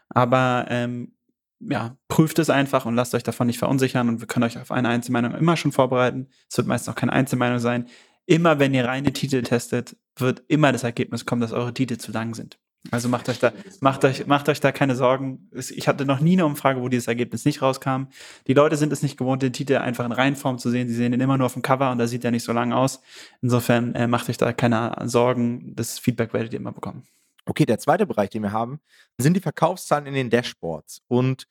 aber 0.08 0.66
ähm, 0.68 1.12
ja, 1.60 1.96
prüft 2.08 2.38
es 2.38 2.50
einfach 2.50 2.84
und 2.86 2.96
lasst 2.96 3.14
euch 3.14 3.22
davon 3.22 3.46
nicht 3.46 3.58
verunsichern 3.58 4.08
und 4.08 4.20
wir 4.20 4.26
können 4.26 4.44
euch 4.44 4.58
auf 4.58 4.70
eine 4.70 4.88
Einzelmeinung 4.88 5.34
immer 5.34 5.56
schon 5.56 5.72
vorbereiten. 5.72 6.28
Es 6.50 6.58
wird 6.58 6.66
meistens 6.66 6.92
auch 6.92 6.98
keine 6.98 7.12
Einzelmeinung 7.12 7.60
sein 7.60 7.86
immer 8.26 8.58
wenn 8.58 8.74
ihr 8.74 8.84
reine 8.84 9.12
Titel 9.12 9.42
testet, 9.42 9.96
wird 10.16 10.42
immer 10.48 10.72
das 10.72 10.82
Ergebnis 10.82 11.24
kommen, 11.24 11.40
dass 11.40 11.52
eure 11.52 11.72
Titel 11.72 11.96
zu 11.96 12.12
lang 12.12 12.34
sind. 12.34 12.58
Also 12.90 13.08
macht 13.08 13.28
euch 13.28 13.38
da, 13.38 13.52
macht 13.80 14.04
euch, 14.04 14.26
macht 14.26 14.48
euch 14.48 14.60
da 14.60 14.72
keine 14.72 14.94
Sorgen. 14.94 15.50
Ich 15.52 15.88
hatte 15.88 16.04
noch 16.04 16.20
nie 16.20 16.34
eine 16.34 16.46
Umfrage, 16.46 16.80
wo 16.80 16.88
dieses 16.88 17.08
Ergebnis 17.08 17.44
nicht 17.44 17.62
rauskam. 17.62 18.04
Die 18.46 18.54
Leute 18.54 18.76
sind 18.76 18.92
es 18.92 19.02
nicht 19.02 19.16
gewohnt, 19.16 19.42
den 19.42 19.52
Titel 19.52 19.76
einfach 19.76 20.04
in 20.04 20.12
Reihenform 20.12 20.58
zu 20.58 20.70
sehen. 20.70 20.88
Sie 20.88 20.94
sehen 20.94 21.12
ihn 21.12 21.20
immer 21.20 21.38
nur 21.38 21.46
auf 21.46 21.54
dem 21.54 21.62
Cover 21.62 21.90
und 21.90 21.98
da 21.98 22.06
sieht 22.06 22.24
er 22.24 22.30
nicht 22.30 22.44
so 22.44 22.52
lang 22.52 22.72
aus. 22.72 23.00
Insofern 23.42 23.94
äh, 23.94 24.06
macht 24.06 24.28
euch 24.28 24.36
da 24.36 24.52
keine 24.52 24.94
Sorgen. 25.04 25.74
Das 25.74 25.98
Feedback 25.98 26.32
werdet 26.32 26.52
ihr 26.52 26.60
immer 26.60 26.72
bekommen. 26.72 27.04
Okay, 27.46 27.64
der 27.64 27.78
zweite 27.78 28.06
Bereich, 28.06 28.30
den 28.30 28.42
wir 28.42 28.52
haben, 28.52 28.80
sind 29.18 29.34
die 29.34 29.40
Verkaufszahlen 29.40 30.06
in 30.06 30.14
den 30.14 30.30
Dashboards. 30.30 31.02
Und 31.06 31.46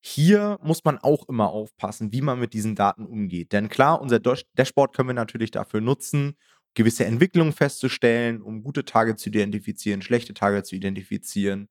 hier 0.00 0.58
muss 0.62 0.84
man 0.84 0.98
auch 0.98 1.28
immer 1.28 1.50
aufpassen, 1.50 2.12
wie 2.12 2.20
man 2.20 2.38
mit 2.38 2.52
diesen 2.52 2.74
Daten 2.74 3.06
umgeht. 3.06 3.52
Denn 3.52 3.68
klar, 3.68 4.00
unser 4.00 4.20
Dashboard 4.20 4.94
können 4.94 5.08
wir 5.08 5.14
natürlich 5.14 5.50
dafür 5.50 5.80
nutzen, 5.80 6.36
gewisse 6.76 7.04
Entwicklungen 7.06 7.52
festzustellen, 7.52 8.42
um 8.42 8.62
gute 8.62 8.84
Tage 8.84 9.16
zu 9.16 9.30
identifizieren, 9.30 10.02
schlechte 10.02 10.34
Tage 10.34 10.62
zu 10.62 10.76
identifizieren, 10.76 11.68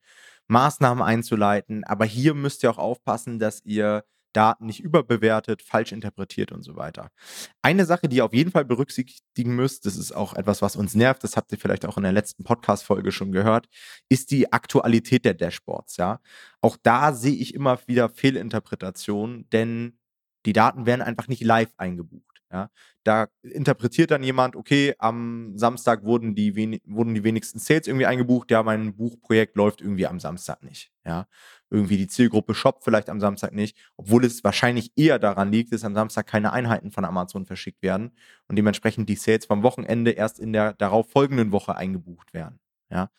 Maßnahmen 0.47 1.03
einzuleiten. 1.03 1.85
Aber 1.85 2.05
hier 2.05 2.33
müsst 2.33 2.63
ihr 2.63 2.71
auch 2.71 2.77
aufpassen, 2.77 3.39
dass 3.39 3.63
ihr 3.63 4.03
Daten 4.33 4.65
nicht 4.65 4.81
überbewertet, 4.81 5.62
falsch 5.62 5.93
interpretiert 5.93 6.51
und 6.51 6.63
so 6.63 6.75
weiter. 6.75 7.09
Eine 7.62 7.85
Sache, 7.85 8.09
die 8.09 8.17
ihr 8.17 8.25
auf 8.25 8.33
jeden 8.33 8.51
Fall 8.51 8.65
berücksichtigen 8.65 9.55
müsst, 9.55 9.85
das 9.85 9.95
ist 9.95 10.12
auch 10.12 10.33
etwas, 10.33 10.62
was 10.62 10.75
uns 10.75 10.93
nervt, 10.93 11.24
das 11.24 11.38
habt 11.38 11.51
ihr 11.53 11.57
vielleicht 11.57 11.85
auch 11.85 11.97
in 11.97 12.03
der 12.03 12.12
letzten 12.12 12.43
Podcast-Folge 12.43 13.12
schon 13.13 13.31
gehört, 13.31 13.67
ist 14.09 14.31
die 14.31 14.51
Aktualität 14.51 15.24
der 15.24 15.35
Dashboards, 15.35 15.97
ja. 15.97 16.19
Auch 16.62 16.77
da 16.81 17.13
sehe 17.13 17.35
ich 17.35 17.53
immer 17.53 17.79
wieder 17.88 18.09
Fehlinterpretationen, 18.09 19.50
denn 19.51 20.00
die 20.45 20.53
Daten 20.53 20.85
werden 20.85 21.01
einfach 21.01 21.27
nicht 21.27 21.43
live 21.43 21.74
eingebucht. 21.77 22.35
Ja, 22.55 22.69
da 23.03 23.27
interpretiert 23.41 24.12
dann 24.12 24.24
jemand, 24.24 24.55
okay, 24.55 24.95
am 24.97 25.57
Samstag 25.57 26.05
wurden 26.05 26.35
die, 26.35 26.79
wurden 26.85 27.13
die 27.13 27.25
wenigsten 27.25 27.59
Sales 27.59 27.85
irgendwie 27.85 28.05
eingebucht, 28.05 28.50
ja, 28.50 28.63
mein 28.63 28.95
Buchprojekt 28.95 29.57
läuft 29.57 29.81
irgendwie 29.81 30.07
am 30.07 30.21
Samstag 30.21 30.63
nicht. 30.63 30.89
Ja, 31.05 31.27
irgendwie 31.69 31.97
die 31.97 32.07
Zielgruppe 32.07 32.55
shoppt 32.55 32.85
vielleicht 32.85 33.09
am 33.09 33.19
Samstag 33.19 33.51
nicht, 33.51 33.77
obwohl 33.97 34.24
es 34.24 34.41
wahrscheinlich 34.45 34.93
eher 34.95 35.19
daran 35.19 35.51
liegt, 35.51 35.74
dass 35.74 35.83
am 35.83 35.95
Samstag 35.95 36.27
keine 36.27 36.53
Einheiten 36.53 36.91
von 36.91 37.03
Amazon 37.03 37.45
verschickt 37.45 37.83
werden 37.83 38.13
und 38.47 38.55
dementsprechend 38.55 39.09
die 39.09 39.17
Sales 39.17 39.45
vom 39.45 39.62
Wochenende 39.62 40.12
erst 40.12 40.39
in 40.39 40.53
der 40.53 40.71
darauf 40.75 41.12
folgenden 41.12 41.51
Woche 41.51 41.75
eingebucht 41.75 42.33
werden. 42.33 42.62
Ja, 42.89 43.09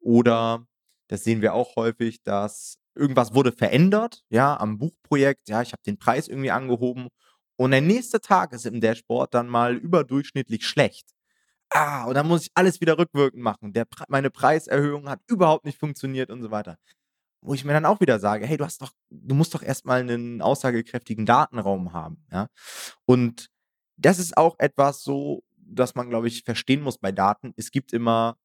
oder 0.00 0.66
das 1.08 1.24
sehen 1.24 1.42
wir 1.42 1.52
auch 1.52 1.76
häufig, 1.76 2.22
dass 2.22 2.78
irgendwas 2.94 3.34
wurde 3.34 3.52
verändert, 3.52 4.24
ja, 4.30 4.58
am 4.58 4.78
Buchprojekt, 4.78 5.50
ja, 5.50 5.60
ich 5.60 5.72
habe 5.72 5.82
den 5.82 5.98
Preis 5.98 6.26
irgendwie 6.26 6.50
angehoben 6.52 7.08
und 7.58 7.72
der 7.72 7.80
nächste 7.80 8.20
Tag 8.20 8.52
ist 8.52 8.66
im 8.66 8.80
Dashboard 8.80 9.34
dann 9.34 9.48
mal 9.48 9.74
überdurchschnittlich 9.76 10.64
schlecht. 10.64 11.08
Ah, 11.70 12.04
und 12.04 12.14
dann 12.14 12.28
muss 12.28 12.42
ich 12.44 12.50
alles 12.54 12.80
wieder 12.80 12.96
rückwirkend 12.98 13.42
machen. 13.42 13.72
Der, 13.72 13.86
meine 14.08 14.30
Preiserhöhung 14.30 15.08
hat 15.08 15.20
überhaupt 15.26 15.64
nicht 15.64 15.78
funktioniert 15.78 16.30
und 16.30 16.40
so 16.40 16.52
weiter. 16.52 16.78
Wo 17.42 17.54
ich 17.54 17.64
mir 17.64 17.72
dann 17.72 17.84
auch 17.84 18.00
wieder 18.00 18.20
sage, 18.20 18.46
hey, 18.46 18.56
du 18.56 18.64
hast 18.64 18.80
doch, 18.80 18.92
du 19.10 19.34
musst 19.34 19.54
doch 19.54 19.62
erstmal 19.62 20.00
einen 20.00 20.40
aussagekräftigen 20.40 21.26
Datenraum 21.26 21.92
haben, 21.92 22.24
ja. 22.32 22.48
Und 23.06 23.48
das 23.96 24.20
ist 24.20 24.36
auch 24.36 24.56
etwas 24.58 25.02
so, 25.02 25.42
dass 25.56 25.96
man, 25.96 26.10
glaube 26.10 26.28
ich, 26.28 26.44
verstehen 26.44 26.82
muss 26.82 26.98
bei 26.98 27.10
Daten. 27.12 27.54
Es 27.56 27.72
gibt 27.72 27.92
immer 27.92 28.36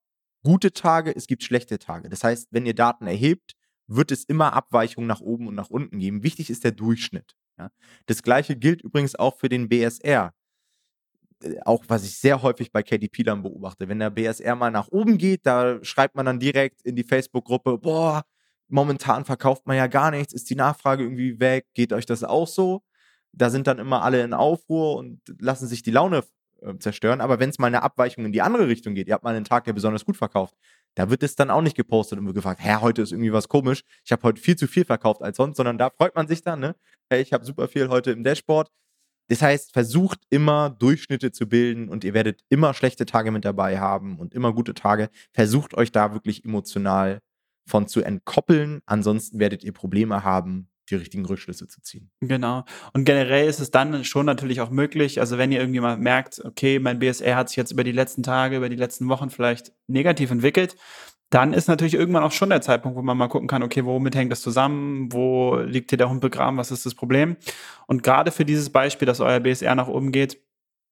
gute 0.43 0.73
Tage, 0.73 1.15
es 1.15 1.27
gibt 1.27 1.43
schlechte 1.43 1.77
Tage. 1.79 2.09
Das 2.09 2.23
heißt, 2.23 2.47
wenn 2.51 2.65
ihr 2.65 2.75
Daten 2.75 3.05
erhebt, 3.07 3.53
wird 3.87 4.11
es 4.11 4.23
immer 4.25 4.53
Abweichungen 4.53 5.07
nach 5.07 5.21
oben 5.21 5.47
und 5.47 5.55
nach 5.55 5.69
unten 5.69 5.99
geben. 5.99 6.23
Wichtig 6.23 6.49
ist 6.49 6.63
der 6.63 6.71
Durchschnitt. 6.71 7.35
Ja. 7.57 7.69
Das 8.07 8.23
gleiche 8.23 8.55
gilt 8.55 8.81
übrigens 8.81 9.15
auch 9.15 9.37
für 9.37 9.49
den 9.49 9.69
BSR. 9.69 10.33
Äh, 11.43 11.59
auch 11.65 11.83
was 11.87 12.03
ich 12.03 12.17
sehr 12.17 12.41
häufig 12.41 12.71
bei 12.71 12.83
KDP 12.83 13.23
dann 13.23 13.43
beobachte. 13.43 13.87
Wenn 13.87 13.99
der 13.99 14.09
BSR 14.09 14.55
mal 14.55 14.71
nach 14.71 14.87
oben 14.89 15.17
geht, 15.17 15.45
da 15.45 15.83
schreibt 15.83 16.15
man 16.15 16.25
dann 16.25 16.39
direkt 16.39 16.81
in 16.83 16.95
die 16.95 17.03
Facebook-Gruppe, 17.03 17.77
boah, 17.77 18.23
momentan 18.67 19.25
verkauft 19.25 19.67
man 19.67 19.77
ja 19.77 19.87
gar 19.87 20.11
nichts, 20.11 20.33
ist 20.33 20.49
die 20.49 20.55
Nachfrage 20.55 21.03
irgendwie 21.03 21.39
weg, 21.39 21.67
geht 21.73 21.93
euch 21.93 22.05
das 22.05 22.23
auch 22.23 22.47
so? 22.47 22.81
Da 23.33 23.49
sind 23.49 23.67
dann 23.67 23.79
immer 23.79 24.03
alle 24.03 24.23
in 24.23 24.33
Aufruhr 24.33 24.95
und 24.97 25.21
lassen 25.39 25.67
sich 25.67 25.83
die 25.83 25.91
Laune 25.91 26.23
äh, 26.61 26.77
zerstören. 26.79 27.21
Aber 27.21 27.39
wenn 27.39 27.49
es 27.49 27.59
mal 27.59 27.67
eine 27.67 27.83
Abweichung 27.83 28.25
in 28.25 28.31
die 28.31 28.41
andere 28.41 28.67
Richtung 28.67 28.95
geht, 28.95 29.07
ihr 29.07 29.13
habt 29.13 29.23
mal 29.23 29.35
einen 29.35 29.45
Tag, 29.45 29.65
der 29.65 29.73
besonders 29.73 30.05
gut 30.05 30.17
verkauft, 30.17 30.55
da 30.95 31.09
wird 31.09 31.23
es 31.23 31.35
dann 31.35 31.49
auch 31.49 31.61
nicht 31.61 31.75
gepostet 31.75 32.19
und 32.19 32.25
wird 32.25 32.35
gefragt, 32.35 32.61
hä, 32.63 32.77
heute 32.81 33.01
ist 33.01 33.11
irgendwie 33.11 33.33
was 33.33 33.47
komisch. 33.47 33.83
Ich 34.05 34.11
habe 34.11 34.23
heute 34.23 34.41
viel 34.41 34.55
zu 34.55 34.67
viel 34.67 34.85
verkauft 34.85 35.21
als 35.21 35.37
sonst, 35.37 35.57
sondern 35.57 35.77
da 35.77 35.89
freut 35.89 36.15
man 36.15 36.27
sich 36.27 36.41
dann, 36.41 36.59
ne? 36.59 36.75
Hey, 37.09 37.21
ich 37.21 37.33
habe 37.33 37.45
super 37.45 37.67
viel 37.67 37.89
heute 37.89 38.11
im 38.11 38.23
Dashboard. 38.23 38.69
Das 39.29 39.41
heißt, 39.41 39.73
versucht 39.73 40.19
immer 40.29 40.69
Durchschnitte 40.69 41.31
zu 41.31 41.47
bilden 41.47 41.89
und 41.89 42.03
ihr 42.03 42.13
werdet 42.13 42.41
immer 42.49 42.73
schlechte 42.73 43.05
Tage 43.05 43.31
mit 43.31 43.45
dabei 43.45 43.79
haben 43.79 44.19
und 44.19 44.33
immer 44.33 44.53
gute 44.53 44.73
Tage. 44.73 45.09
Versucht 45.31 45.73
euch 45.75 45.91
da 45.91 46.13
wirklich 46.13 46.43
emotional 46.45 47.19
von 47.67 47.87
zu 47.87 48.01
entkoppeln. 48.01 48.81
Ansonsten 48.85 49.39
werdet 49.39 49.63
ihr 49.63 49.73
Probleme 49.73 50.23
haben, 50.23 50.67
die 50.89 50.95
richtigen 50.95 51.25
Rückschlüsse 51.25 51.67
zu 51.67 51.81
ziehen. 51.81 52.11
Genau. 52.21 52.65
Und 52.93 53.05
generell 53.05 53.47
ist 53.47 53.59
es 53.59 53.71
dann 53.71 54.03
schon 54.03 54.25
natürlich 54.25 54.61
auch 54.61 54.69
möglich, 54.69 55.19
also 55.19 55.37
wenn 55.37 55.51
ihr 55.51 55.59
irgendwie 55.59 55.79
mal 55.79 55.97
merkt, 55.97 56.43
okay, 56.43 56.79
mein 56.79 56.99
BSR 56.99 57.35
hat 57.35 57.49
sich 57.49 57.57
jetzt 57.57 57.71
über 57.71 57.83
die 57.83 57.91
letzten 57.91 58.23
Tage, 58.23 58.57
über 58.57 58.69
die 58.69 58.75
letzten 58.75 59.07
Wochen 59.09 59.29
vielleicht 59.29 59.71
negativ 59.87 60.31
entwickelt, 60.31 60.75
dann 61.29 61.53
ist 61.53 61.67
natürlich 61.67 61.95
irgendwann 61.95 62.23
auch 62.23 62.31
schon 62.31 62.49
der 62.49 62.61
Zeitpunkt, 62.61 62.95
wo 62.95 63.01
man 63.01 63.17
mal 63.17 63.27
gucken 63.27 63.47
kann, 63.47 63.63
okay, 63.63 63.85
womit 63.85 64.15
hängt 64.15 64.31
das 64.31 64.41
zusammen? 64.41 65.11
Wo 65.11 65.55
liegt 65.55 65.89
hier 65.89 65.97
der 65.97 66.09
Hund 66.09 66.21
begraben? 66.21 66.57
Was 66.57 66.69
ist 66.69 66.85
das 66.85 66.93
Problem? 66.93 67.37
Und 67.87 68.03
gerade 68.03 68.31
für 68.31 68.45
dieses 68.45 68.69
Beispiel, 68.69 69.07
dass 69.07 69.19
euer 69.19 69.39
BSR 69.39 69.73
nach 69.73 69.87
oben 69.87 70.11
geht, 70.11 70.39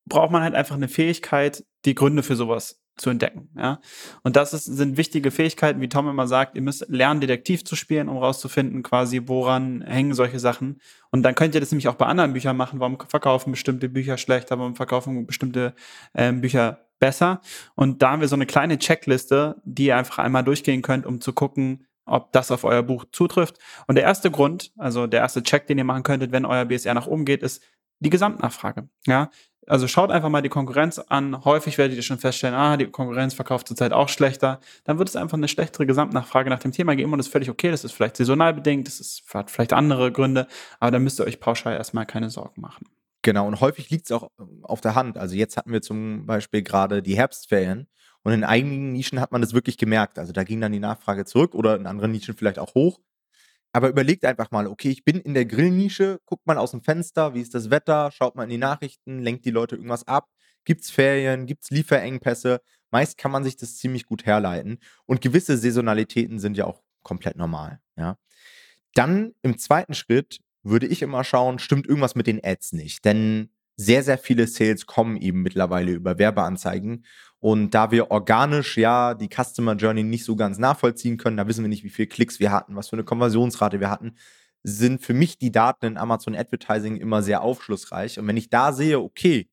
braucht 0.09 0.31
man 0.31 0.41
halt 0.41 0.55
einfach 0.55 0.75
eine 0.75 0.87
Fähigkeit, 0.87 1.63
die 1.85 1.93
Gründe 1.93 2.23
für 2.23 2.35
sowas 2.35 2.81
zu 3.01 3.09
entdecken. 3.09 3.49
Ja? 3.57 3.79
Und 4.23 4.35
das 4.35 4.53
ist, 4.53 4.65
sind 4.65 4.95
wichtige 4.95 5.31
Fähigkeiten, 5.31 5.81
wie 5.81 5.89
Tom 5.89 6.07
immer 6.07 6.27
sagt, 6.27 6.55
ihr 6.55 6.61
müsst 6.61 6.85
lernen, 6.87 7.19
Detektiv 7.19 7.65
zu 7.65 7.75
spielen, 7.75 8.07
um 8.07 8.17
rauszufinden, 8.17 8.83
quasi, 8.83 9.23
woran 9.25 9.81
hängen 9.81 10.13
solche 10.13 10.39
Sachen. 10.39 10.79
Und 11.09 11.23
dann 11.23 11.35
könnt 11.35 11.55
ihr 11.55 11.61
das 11.61 11.71
nämlich 11.71 11.87
auch 11.87 11.95
bei 11.95 12.05
anderen 12.05 12.33
Büchern 12.33 12.55
machen. 12.55 12.79
Warum 12.79 12.97
verkaufen 13.07 13.51
bestimmte 13.51 13.89
Bücher 13.89 14.17
schlechter, 14.17 14.57
warum 14.59 14.75
verkaufen 14.75 15.25
bestimmte 15.25 15.73
ähm, 16.13 16.41
Bücher 16.41 16.85
besser? 16.99 17.41
Und 17.75 18.01
da 18.01 18.11
haben 18.11 18.21
wir 18.21 18.27
so 18.27 18.35
eine 18.35 18.45
kleine 18.45 18.77
Checkliste, 18.77 19.61
die 19.65 19.87
ihr 19.87 19.97
einfach 19.97 20.19
einmal 20.19 20.43
durchgehen 20.43 20.81
könnt, 20.81 21.05
um 21.05 21.19
zu 21.19 21.33
gucken, 21.33 21.85
ob 22.05 22.31
das 22.31 22.51
auf 22.51 22.63
euer 22.63 22.83
Buch 22.83 23.05
zutrifft. 23.11 23.57
Und 23.87 23.95
der 23.95 24.03
erste 24.03 24.31
Grund, 24.31 24.71
also 24.77 25.07
der 25.07 25.21
erste 25.21 25.43
Check, 25.43 25.67
den 25.67 25.77
ihr 25.77 25.83
machen 25.83 26.03
könntet, 26.03 26.31
wenn 26.31 26.45
euer 26.45 26.65
BSR 26.65 26.93
nach 26.93 27.07
oben 27.07 27.25
geht, 27.25 27.41
ist 27.41 27.63
die 27.99 28.09
Gesamtnachfrage. 28.09 28.89
Ja, 29.07 29.29
also 29.67 29.87
schaut 29.87 30.11
einfach 30.11 30.29
mal 30.29 30.41
die 30.41 30.49
Konkurrenz 30.49 30.99
an. 30.99 31.45
Häufig 31.45 31.77
werdet 31.77 31.95
ihr 31.95 32.03
schon 32.03 32.17
feststellen, 32.17 32.55
ah, 32.55 32.77
die 32.77 32.87
Konkurrenz 32.87 33.33
verkauft 33.33 33.67
zurzeit 33.67 33.93
auch 33.93 34.09
schlechter. 34.09 34.59
Dann 34.83 34.97
wird 34.97 35.09
es 35.09 35.15
einfach 35.15 35.37
eine 35.37 35.47
schlechtere 35.47 35.85
Gesamtnachfrage 35.85 36.49
nach 36.49 36.59
dem 36.59 36.71
Thema 36.71 36.95
geben 36.95 37.11
und 37.11 37.19
das 37.19 37.27
ist 37.27 37.31
völlig 37.31 37.49
okay. 37.49 37.71
Das 37.71 37.83
ist 37.83 37.91
vielleicht 37.91 38.17
saisonal 38.17 38.53
bedingt, 38.53 38.87
das 38.87 38.99
ist, 38.99 39.23
hat 39.33 39.51
vielleicht 39.51 39.73
andere 39.73 40.11
Gründe, 40.11 40.47
aber 40.79 40.91
da 40.91 40.99
müsst 40.99 41.19
ihr 41.19 41.25
euch 41.25 41.39
pauschal 41.39 41.73
erstmal 41.73 42.05
keine 42.05 42.29
Sorgen 42.29 42.61
machen. 42.61 42.87
Genau, 43.23 43.47
und 43.47 43.61
häufig 43.61 43.89
liegt 43.91 44.05
es 44.05 44.11
auch 44.11 44.31
ähm, 44.39 44.59
auf 44.63 44.81
der 44.81 44.95
Hand. 44.95 45.17
Also 45.17 45.35
jetzt 45.35 45.57
hatten 45.57 45.71
wir 45.71 45.81
zum 45.81 46.25
Beispiel 46.25 46.63
gerade 46.63 47.03
die 47.03 47.15
Herbstferien 47.15 47.87
und 48.23 48.33
in 48.33 48.43
einigen 48.43 48.93
Nischen 48.93 49.19
hat 49.19 49.31
man 49.31 49.41
das 49.41 49.53
wirklich 49.53 49.77
gemerkt. 49.77 50.17
Also 50.17 50.33
da 50.33 50.43
ging 50.43 50.59
dann 50.61 50.71
die 50.71 50.79
Nachfrage 50.79 51.25
zurück 51.25 51.53
oder 51.53 51.75
in 51.75 51.85
anderen 51.85 52.11
Nischen 52.11 52.35
vielleicht 52.35 52.59
auch 52.59 52.73
hoch. 52.73 52.99
Aber 53.73 53.89
überlegt 53.89 54.25
einfach 54.25 54.51
mal, 54.51 54.67
okay, 54.67 54.89
ich 54.89 55.05
bin 55.05 55.19
in 55.21 55.33
der 55.33 55.45
Grillnische, 55.45 56.19
guckt 56.25 56.45
mal 56.45 56.57
aus 56.57 56.71
dem 56.71 56.81
Fenster, 56.81 57.33
wie 57.33 57.41
ist 57.41 57.55
das 57.55 57.69
Wetter, 57.69 58.11
schaut 58.11 58.35
mal 58.35 58.43
in 58.43 58.49
die 58.49 58.57
Nachrichten, 58.57 59.19
lenkt 59.19 59.45
die 59.45 59.51
Leute 59.51 59.75
irgendwas 59.75 60.07
ab, 60.07 60.27
gibt 60.65 60.81
es 60.81 60.91
Ferien, 60.91 61.45
gibt 61.45 61.63
es 61.63 61.69
Lieferengpässe. 61.69 62.61
Meist 62.91 63.17
kann 63.17 63.31
man 63.31 63.43
sich 63.43 63.55
das 63.55 63.77
ziemlich 63.77 64.05
gut 64.05 64.25
herleiten. 64.25 64.79
Und 65.05 65.21
gewisse 65.21 65.57
Saisonalitäten 65.57 66.39
sind 66.39 66.57
ja 66.57 66.65
auch 66.65 66.81
komplett 67.03 67.37
normal. 67.37 67.79
Ja. 67.95 68.17
Dann 68.93 69.33
im 69.41 69.57
zweiten 69.57 69.93
Schritt 69.93 70.39
würde 70.63 70.87
ich 70.87 71.01
immer 71.01 71.23
schauen, 71.23 71.57
stimmt 71.59 71.87
irgendwas 71.87 72.15
mit 72.15 72.27
den 72.27 72.43
Ads 72.43 72.73
nicht. 72.73 73.05
Denn 73.05 73.49
sehr, 73.81 74.03
sehr 74.03 74.17
viele 74.17 74.47
Sales 74.47 74.85
kommen 74.85 75.17
eben 75.17 75.41
mittlerweile 75.41 75.91
über 75.91 76.17
Werbeanzeigen. 76.19 77.05
Und 77.39 77.71
da 77.71 77.89
wir 77.89 78.11
organisch 78.11 78.77
ja 78.77 79.15
die 79.15 79.29
Customer 79.29 79.75
Journey 79.75 80.03
nicht 80.03 80.23
so 80.23 80.35
ganz 80.35 80.59
nachvollziehen 80.59 81.17
können, 81.17 81.37
da 81.37 81.47
wissen 81.47 81.63
wir 81.63 81.69
nicht, 81.69 81.83
wie 81.83 81.89
viele 81.89 82.07
Klicks 82.07 82.39
wir 82.39 82.51
hatten, 82.51 82.75
was 82.75 82.89
für 82.89 82.95
eine 82.95 83.03
Konversionsrate 83.03 83.79
wir 83.79 83.89
hatten, 83.89 84.15
sind 84.63 85.01
für 85.01 85.15
mich 85.15 85.39
die 85.39 85.51
Daten 85.51 85.87
in 85.87 85.97
Amazon 85.97 86.35
Advertising 86.35 86.97
immer 86.97 87.23
sehr 87.23 87.41
aufschlussreich. 87.41 88.19
Und 88.19 88.27
wenn 88.27 88.37
ich 88.37 88.51
da 88.51 88.73
sehe, 88.73 88.99
okay, 88.99 89.49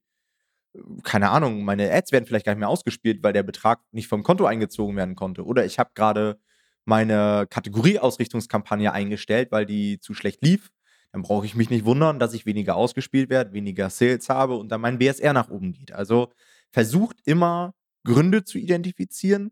keine 1.03 1.31
Ahnung, 1.31 1.65
meine 1.65 1.91
Ads 1.91 2.13
werden 2.13 2.27
vielleicht 2.27 2.45
gar 2.45 2.53
nicht 2.53 2.61
mehr 2.61 2.69
ausgespielt, 2.69 3.23
weil 3.23 3.33
der 3.33 3.43
Betrag 3.43 3.81
nicht 3.93 4.09
vom 4.09 4.23
Konto 4.23 4.45
eingezogen 4.45 4.97
werden 4.97 5.15
konnte. 5.15 5.45
Oder 5.47 5.65
ich 5.65 5.79
habe 5.79 5.91
gerade 5.95 6.39
meine 6.85 7.47
Kategorieausrichtungskampagne 7.49 8.93
eingestellt, 8.93 9.51
weil 9.51 9.65
die 9.65 9.99
zu 10.01 10.13
schlecht 10.13 10.45
lief 10.45 10.71
dann 11.13 11.23
brauche 11.23 11.47
ich 11.47 11.55
mich 11.55 11.71
nicht 11.71 11.85
wundern, 11.85 12.19
dass 12.19 12.35
ich 12.35 12.47
weniger 12.47 12.77
ausgespielt 12.77 13.31
werde, 13.31 13.53
weniger 13.53 13.91
Sales 13.91 14.29
habe 14.29 14.57
und 14.57 14.69
dann 14.71 14.81
mein 14.81 14.99
BSR 14.99 15.33
nach 15.33 15.49
oben 15.49 15.73
geht. 15.73 15.93
Also 15.93 16.33
versucht 16.71 17.17
immer 17.25 17.75
Gründe 18.05 18.45
zu 18.45 18.59
identifizieren 18.59 19.51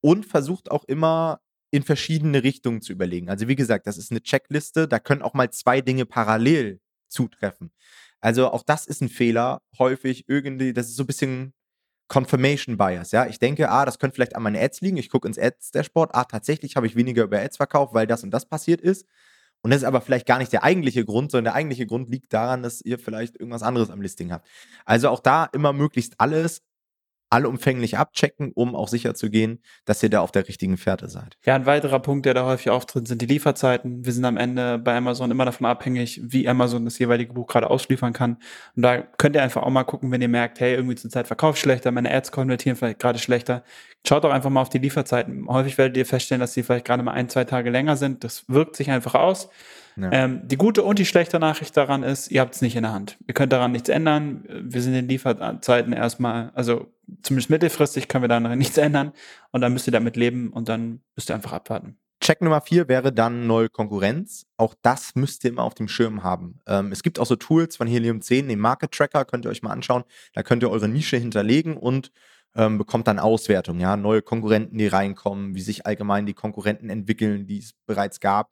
und 0.00 0.26
versucht 0.26 0.70
auch 0.70 0.84
immer 0.84 1.40
in 1.70 1.82
verschiedene 1.82 2.42
Richtungen 2.42 2.80
zu 2.80 2.92
überlegen. 2.92 3.28
Also 3.28 3.48
wie 3.48 3.56
gesagt, 3.56 3.86
das 3.86 3.98
ist 3.98 4.10
eine 4.10 4.22
Checkliste, 4.22 4.86
da 4.86 4.98
können 4.98 5.22
auch 5.22 5.34
mal 5.34 5.50
zwei 5.50 5.80
Dinge 5.80 6.06
parallel 6.06 6.80
zutreffen. 7.08 7.72
Also 8.20 8.50
auch 8.50 8.62
das 8.62 8.86
ist 8.86 9.02
ein 9.02 9.08
Fehler, 9.08 9.60
häufig 9.78 10.24
irgendwie, 10.28 10.72
das 10.72 10.88
ist 10.88 10.96
so 10.96 11.02
ein 11.02 11.06
bisschen 11.06 11.52
Confirmation 12.08 12.76
Bias, 12.76 13.12
ja. 13.12 13.26
Ich 13.26 13.38
denke, 13.38 13.70
ah, 13.70 13.84
das 13.84 13.98
könnte 13.98 14.14
vielleicht 14.14 14.36
an 14.36 14.42
meine 14.42 14.60
Ads 14.60 14.82
liegen. 14.82 14.98
Ich 14.98 15.10
gucke 15.10 15.26
ins 15.26 15.38
Ads-Dashboard, 15.38 16.14
ah, 16.14 16.24
tatsächlich 16.24 16.76
habe 16.76 16.86
ich 16.86 16.96
weniger 16.96 17.24
über 17.24 17.40
Ads 17.40 17.56
verkauft, 17.56 17.94
weil 17.94 18.06
das 18.06 18.22
und 18.22 18.30
das 18.30 18.46
passiert 18.46 18.80
ist. 18.80 19.06
Und 19.64 19.70
das 19.70 19.80
ist 19.80 19.88
aber 19.88 20.02
vielleicht 20.02 20.26
gar 20.26 20.36
nicht 20.36 20.52
der 20.52 20.62
eigentliche 20.62 21.06
Grund, 21.06 21.30
sondern 21.30 21.44
der 21.46 21.54
eigentliche 21.54 21.86
Grund 21.86 22.10
liegt 22.10 22.34
daran, 22.34 22.62
dass 22.62 22.82
ihr 22.82 22.98
vielleicht 22.98 23.40
irgendwas 23.40 23.62
anderes 23.62 23.88
am 23.88 24.02
Listing 24.02 24.30
habt. 24.30 24.46
Also 24.84 25.08
auch 25.08 25.20
da 25.20 25.46
immer 25.46 25.72
möglichst 25.72 26.20
alles 26.20 26.60
allumfänglich 27.34 27.98
abchecken, 27.98 28.52
um 28.54 28.76
auch 28.76 28.86
sicher 28.86 29.12
dass 29.84 30.02
ihr 30.02 30.08
da 30.08 30.20
auf 30.20 30.30
der 30.30 30.46
richtigen 30.46 30.76
Fährte 30.76 31.08
seid. 31.08 31.36
Ja, 31.44 31.56
ein 31.56 31.66
weiterer 31.66 31.98
Punkt, 31.98 32.26
der 32.26 32.34
da 32.34 32.46
häufig 32.46 32.70
auftritt, 32.70 33.08
sind 33.08 33.20
die 33.20 33.26
Lieferzeiten. 33.26 34.04
Wir 34.04 34.12
sind 34.12 34.24
am 34.24 34.36
Ende 34.36 34.78
bei 34.78 34.96
Amazon 34.96 35.32
immer 35.32 35.44
davon 35.44 35.66
abhängig, 35.66 36.20
wie 36.22 36.48
Amazon 36.48 36.84
das 36.84 36.98
jeweilige 36.98 37.32
Buch 37.32 37.48
gerade 37.48 37.68
ausliefern 37.70 38.12
kann. 38.12 38.36
Und 38.76 38.82
da 38.82 38.98
könnt 38.98 39.34
ihr 39.34 39.42
einfach 39.42 39.62
auch 39.62 39.70
mal 39.70 39.82
gucken, 39.82 40.12
wenn 40.12 40.22
ihr 40.22 40.28
merkt, 40.28 40.60
hey, 40.60 40.74
irgendwie 40.74 40.94
zur 40.94 41.10
Zeit 41.10 41.26
verkauft 41.26 41.58
schlechter, 41.58 41.90
meine 41.90 42.12
Ads 42.12 42.30
konvertieren 42.30 42.76
vielleicht 42.76 43.00
gerade 43.00 43.18
schlechter. 43.18 43.64
Schaut 44.06 44.22
doch 44.22 44.30
einfach 44.30 44.50
mal 44.50 44.60
auf 44.60 44.70
die 44.70 44.78
Lieferzeiten. 44.78 45.48
Häufig 45.48 45.76
werdet 45.76 45.96
ihr 45.96 46.06
feststellen, 46.06 46.40
dass 46.40 46.52
die 46.52 46.62
vielleicht 46.62 46.86
gerade 46.86 47.02
mal 47.02 47.12
ein, 47.12 47.28
zwei 47.28 47.44
Tage 47.44 47.70
länger 47.70 47.96
sind. 47.96 48.22
Das 48.22 48.44
wirkt 48.48 48.76
sich 48.76 48.90
einfach 48.90 49.14
aus. 49.14 49.48
Ja. 49.96 50.10
Ähm, 50.12 50.40
die 50.46 50.56
gute 50.56 50.82
und 50.82 50.98
die 50.98 51.06
schlechte 51.06 51.38
Nachricht 51.38 51.76
daran 51.76 52.02
ist, 52.02 52.30
ihr 52.30 52.40
habt 52.40 52.54
es 52.54 52.62
nicht 52.62 52.76
in 52.76 52.82
der 52.82 52.92
Hand. 52.92 53.16
Ihr 53.26 53.34
könnt 53.34 53.52
daran 53.52 53.72
nichts 53.72 53.88
ändern. 53.88 54.44
Wir 54.48 54.82
sind 54.82 54.94
in 54.94 55.08
Lieferzeiten 55.08 55.92
erstmal, 55.92 56.50
also 56.54 56.92
zumindest 57.22 57.50
mittelfristig 57.50 58.08
können 58.08 58.24
wir 58.24 58.28
daran 58.28 58.58
nichts 58.58 58.76
ändern 58.76 59.12
und 59.50 59.60
dann 59.60 59.72
müsst 59.72 59.86
ihr 59.86 59.92
damit 59.92 60.16
leben 60.16 60.52
und 60.52 60.68
dann 60.68 61.00
müsst 61.14 61.30
ihr 61.30 61.34
einfach 61.34 61.52
abwarten. 61.52 61.96
Check 62.20 62.40
Nummer 62.40 62.62
vier 62.62 62.88
wäre 62.88 63.12
dann 63.12 63.46
neue 63.46 63.68
Konkurrenz. 63.68 64.46
Auch 64.56 64.74
das 64.80 65.14
müsst 65.14 65.44
ihr 65.44 65.50
immer 65.50 65.62
auf 65.62 65.74
dem 65.74 65.88
Schirm 65.88 66.22
haben. 66.22 66.60
Ähm, 66.66 66.90
es 66.90 67.02
gibt 67.02 67.18
auch 67.18 67.26
so 67.26 67.36
Tools 67.36 67.76
von 67.76 67.86
Helium 67.86 68.22
10, 68.22 68.48
den 68.48 68.58
Market 68.58 68.92
Tracker, 68.92 69.24
könnt 69.24 69.44
ihr 69.44 69.50
euch 69.50 69.62
mal 69.62 69.72
anschauen. 69.72 70.04
Da 70.32 70.42
könnt 70.42 70.62
ihr 70.62 70.70
eure 70.70 70.88
Nische 70.88 71.18
hinterlegen 71.18 71.76
und 71.76 72.12
ähm, 72.56 72.78
bekommt 72.78 73.08
dann 73.08 73.18
Auswertung, 73.18 73.80
ja, 73.80 73.96
neue 73.96 74.22
Konkurrenten, 74.22 74.78
die 74.78 74.86
reinkommen, 74.86 75.54
wie 75.54 75.60
sich 75.60 75.86
allgemein 75.86 76.24
die 76.24 76.34
Konkurrenten 76.34 76.88
entwickeln, 76.88 77.46
die 77.46 77.58
es 77.58 77.74
bereits 77.86 78.20
gab. 78.20 78.50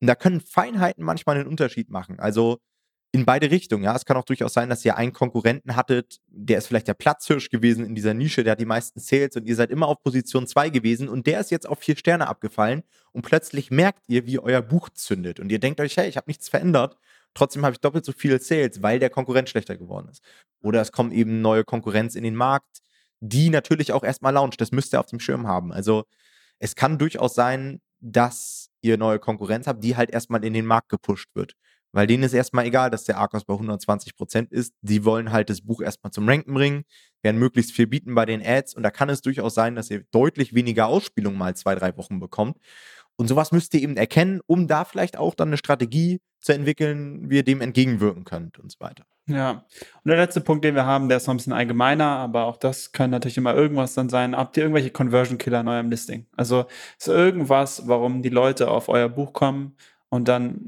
Und 0.00 0.06
da 0.06 0.14
können 0.14 0.40
Feinheiten 0.40 1.04
manchmal 1.04 1.36
einen 1.36 1.46
Unterschied 1.46 1.90
machen. 1.90 2.18
Also 2.18 2.58
in 3.12 3.24
beide 3.24 3.50
Richtungen. 3.50 3.82
Ja, 3.82 3.96
es 3.96 4.04
kann 4.04 4.16
auch 4.16 4.24
durchaus 4.24 4.52
sein, 4.52 4.68
dass 4.68 4.84
ihr 4.84 4.96
einen 4.96 5.12
Konkurrenten 5.12 5.74
hattet, 5.74 6.20
der 6.28 6.58
ist 6.58 6.68
vielleicht 6.68 6.86
der 6.86 6.94
Platzhirsch 6.94 7.50
gewesen 7.50 7.84
in 7.84 7.94
dieser 7.94 8.14
Nische, 8.14 8.44
der 8.44 8.52
hat 8.52 8.60
die 8.60 8.66
meisten 8.66 9.00
Sales 9.00 9.34
und 9.36 9.46
ihr 9.46 9.56
seid 9.56 9.70
immer 9.70 9.88
auf 9.88 10.00
Position 10.02 10.46
2 10.46 10.70
gewesen 10.70 11.08
und 11.08 11.26
der 11.26 11.40
ist 11.40 11.50
jetzt 11.50 11.68
auf 11.68 11.80
vier 11.80 11.96
Sterne 11.96 12.28
abgefallen 12.28 12.84
und 13.12 13.22
plötzlich 13.22 13.70
merkt 13.70 14.04
ihr, 14.08 14.26
wie 14.26 14.38
euer 14.38 14.62
Buch 14.62 14.90
zündet 14.90 15.40
und 15.40 15.50
ihr 15.50 15.58
denkt 15.58 15.80
euch, 15.80 15.96
hey, 15.96 16.08
ich 16.08 16.16
habe 16.16 16.30
nichts 16.30 16.48
verändert, 16.48 16.96
trotzdem 17.34 17.64
habe 17.64 17.72
ich 17.72 17.80
doppelt 17.80 18.04
so 18.04 18.12
viele 18.12 18.38
Sales, 18.38 18.80
weil 18.80 19.00
der 19.00 19.10
Konkurrent 19.10 19.48
schlechter 19.48 19.76
geworden 19.76 20.08
ist. 20.08 20.22
Oder 20.62 20.80
es 20.80 20.92
kommt 20.92 21.12
eben 21.12 21.40
neue 21.40 21.64
Konkurrenz 21.64 22.14
in 22.14 22.22
den 22.22 22.36
Markt, 22.36 22.80
die 23.20 23.50
natürlich 23.50 23.92
auch 23.92 24.04
erstmal 24.04 24.32
launcht. 24.32 24.60
Das 24.60 24.72
müsst 24.72 24.94
ihr 24.94 25.00
auf 25.00 25.06
dem 25.06 25.20
Schirm 25.20 25.46
haben. 25.46 25.72
Also 25.72 26.04
es 26.58 26.74
kann 26.74 26.98
durchaus 26.98 27.34
sein, 27.34 27.80
dass 28.00 28.69
ihr 28.82 28.98
neue 28.98 29.18
Konkurrenz 29.18 29.66
habt, 29.66 29.82
die 29.84 29.96
halt 29.96 30.10
erstmal 30.10 30.44
in 30.44 30.52
den 30.52 30.66
Markt 30.66 30.88
gepusht 30.88 31.28
wird. 31.34 31.54
Weil 31.92 32.06
denen 32.06 32.22
ist 32.22 32.34
erstmal 32.34 32.66
egal, 32.66 32.90
dass 32.90 33.04
der 33.04 33.18
Arcos 33.18 33.44
bei 33.44 33.54
120 33.54 34.14
Prozent 34.14 34.52
ist. 34.52 34.74
Die 34.80 35.04
wollen 35.04 35.32
halt 35.32 35.50
das 35.50 35.62
Buch 35.62 35.80
erstmal 35.80 36.12
zum 36.12 36.28
Ranken 36.28 36.54
bringen, 36.54 36.84
werden 37.22 37.38
möglichst 37.38 37.72
viel 37.72 37.88
bieten 37.88 38.14
bei 38.14 38.26
den 38.26 38.44
Ads. 38.44 38.74
Und 38.74 38.84
da 38.84 38.90
kann 38.90 39.08
es 39.08 39.22
durchaus 39.22 39.54
sein, 39.54 39.74
dass 39.74 39.90
ihr 39.90 40.04
deutlich 40.12 40.54
weniger 40.54 40.86
Ausspielung 40.86 41.36
mal 41.36 41.56
zwei, 41.56 41.74
drei 41.74 41.96
Wochen 41.96 42.20
bekommt. 42.20 42.58
Und 43.16 43.26
sowas 43.26 43.50
müsst 43.52 43.74
ihr 43.74 43.82
eben 43.82 43.96
erkennen, 43.96 44.40
um 44.46 44.68
da 44.68 44.84
vielleicht 44.84 45.16
auch 45.16 45.34
dann 45.34 45.48
eine 45.48 45.58
Strategie 45.58 46.20
zu 46.40 46.52
entwickeln, 46.52 47.28
wie 47.28 47.36
ihr 47.36 47.44
dem 47.44 47.60
entgegenwirken 47.60 48.24
könnt 48.24 48.58
und 48.58 48.70
so 48.70 48.78
weiter. 48.80 49.04
Ja. 49.32 49.64
Und 50.04 50.08
der 50.08 50.16
letzte 50.16 50.40
Punkt, 50.40 50.64
den 50.64 50.74
wir 50.74 50.86
haben, 50.86 51.08
der 51.08 51.18
ist 51.18 51.26
noch 51.26 51.34
ein 51.34 51.38
bisschen 51.38 51.52
allgemeiner, 51.52 52.06
aber 52.06 52.44
auch 52.44 52.56
das 52.56 52.92
kann 52.92 53.10
natürlich 53.10 53.36
immer 53.36 53.54
irgendwas 53.54 53.94
dann 53.94 54.08
sein. 54.08 54.36
Habt 54.36 54.56
ihr 54.56 54.64
irgendwelche 54.64 54.90
Conversion 54.90 55.38
Killer 55.38 55.60
in 55.60 55.68
eurem 55.68 55.90
Listing? 55.90 56.26
Also 56.36 56.66
ist 56.98 57.08
irgendwas, 57.08 57.86
warum 57.86 58.22
die 58.22 58.28
Leute 58.28 58.70
auf 58.70 58.88
euer 58.88 59.08
Buch 59.08 59.32
kommen 59.32 59.76
und 60.08 60.28
dann 60.28 60.58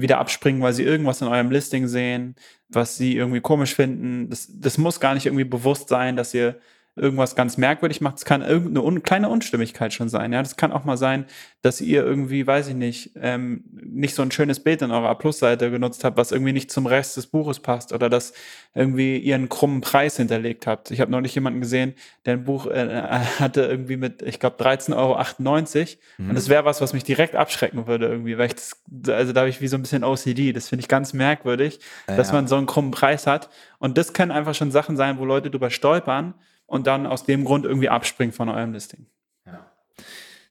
wieder 0.00 0.18
abspringen, 0.18 0.62
weil 0.62 0.74
sie 0.74 0.84
irgendwas 0.84 1.22
in 1.22 1.28
eurem 1.28 1.50
Listing 1.50 1.88
sehen, 1.88 2.36
was 2.68 2.96
sie 2.96 3.16
irgendwie 3.16 3.40
komisch 3.40 3.74
finden. 3.74 4.28
Das, 4.28 4.48
das 4.52 4.78
muss 4.78 5.00
gar 5.00 5.14
nicht 5.14 5.26
irgendwie 5.26 5.44
bewusst 5.44 5.88
sein, 5.88 6.16
dass 6.16 6.34
ihr 6.34 6.60
irgendwas 6.96 7.36
ganz 7.36 7.56
merkwürdig 7.56 8.00
macht. 8.00 8.18
Es 8.18 8.24
kann 8.24 8.42
irgendeine 8.42 8.82
un 8.82 9.02
kleine 9.02 9.28
Unstimmigkeit 9.28 9.92
schon 9.92 10.08
sein. 10.08 10.32
Ja, 10.32 10.42
das 10.42 10.56
kann 10.56 10.72
auch 10.72 10.84
mal 10.84 10.96
sein, 10.96 11.24
dass 11.62 11.80
ihr 11.80 12.04
irgendwie, 12.04 12.46
weiß 12.46 12.68
ich 12.68 12.74
nicht, 12.74 13.12
ähm, 13.20 13.64
nicht 13.72 14.14
so 14.14 14.22
ein 14.22 14.30
schönes 14.30 14.60
Bild 14.60 14.82
in 14.82 14.90
eurer 14.90 15.14
Plus-Seite 15.14 15.70
genutzt 15.70 16.04
habt, 16.04 16.16
was 16.16 16.32
irgendwie 16.32 16.52
nicht 16.52 16.70
zum 16.70 16.86
Rest 16.86 17.16
des 17.16 17.28
Buches 17.28 17.60
passt 17.60 17.92
oder 17.92 18.10
dass 18.10 18.32
irgendwie 18.74 19.18
ihr 19.18 19.36
einen 19.36 19.48
krummen 19.48 19.80
Preis 19.82 20.16
hinterlegt 20.16 20.66
habt. 20.66 20.90
Ich 20.90 21.00
habe 21.00 21.10
neulich 21.10 21.34
jemanden 21.34 21.60
gesehen, 21.60 21.94
der 22.26 22.34
ein 22.34 22.44
Buch 22.44 22.66
äh, 22.66 23.02
hatte 23.38 23.62
irgendwie 23.62 23.96
mit, 23.96 24.22
ich 24.22 24.40
glaube, 24.40 24.62
13,98 24.62 24.96
Euro. 24.96 25.88
Mhm. 26.18 26.28
Und 26.30 26.34
das 26.34 26.48
wäre 26.48 26.64
was, 26.64 26.80
was 26.80 26.92
mich 26.92 27.04
direkt 27.04 27.36
abschrecken 27.36 27.86
würde 27.86 28.06
irgendwie, 28.08 28.36
weil 28.36 28.46
ich 28.46 28.54
das, 28.54 28.82
also 29.08 29.32
da 29.32 29.40
habe 29.40 29.50
ich 29.50 29.60
wie 29.60 29.68
so 29.68 29.76
ein 29.76 29.82
bisschen 29.82 30.02
OCD. 30.02 30.52
Das 30.52 30.68
finde 30.68 30.80
ich 30.80 30.88
ganz 30.88 31.12
merkwürdig, 31.12 31.78
ja, 32.08 32.16
dass 32.16 32.32
man 32.32 32.48
so 32.48 32.56
einen 32.56 32.66
krummen 32.66 32.90
Preis 32.90 33.26
hat. 33.26 33.48
Und 33.78 33.96
das 33.96 34.12
können 34.12 34.32
einfach 34.32 34.54
schon 34.54 34.70
Sachen 34.70 34.96
sein, 34.96 35.18
wo 35.18 35.24
Leute 35.24 35.50
drüber 35.50 35.70
stolpern 35.70 36.34
und 36.70 36.86
dann 36.86 37.04
aus 37.04 37.24
dem 37.24 37.44
Grund 37.44 37.64
irgendwie 37.64 37.88
abspringen 37.88 38.32
von 38.32 38.48
eurem 38.48 38.72
Listing. 38.72 39.06
Ja. 39.44 39.72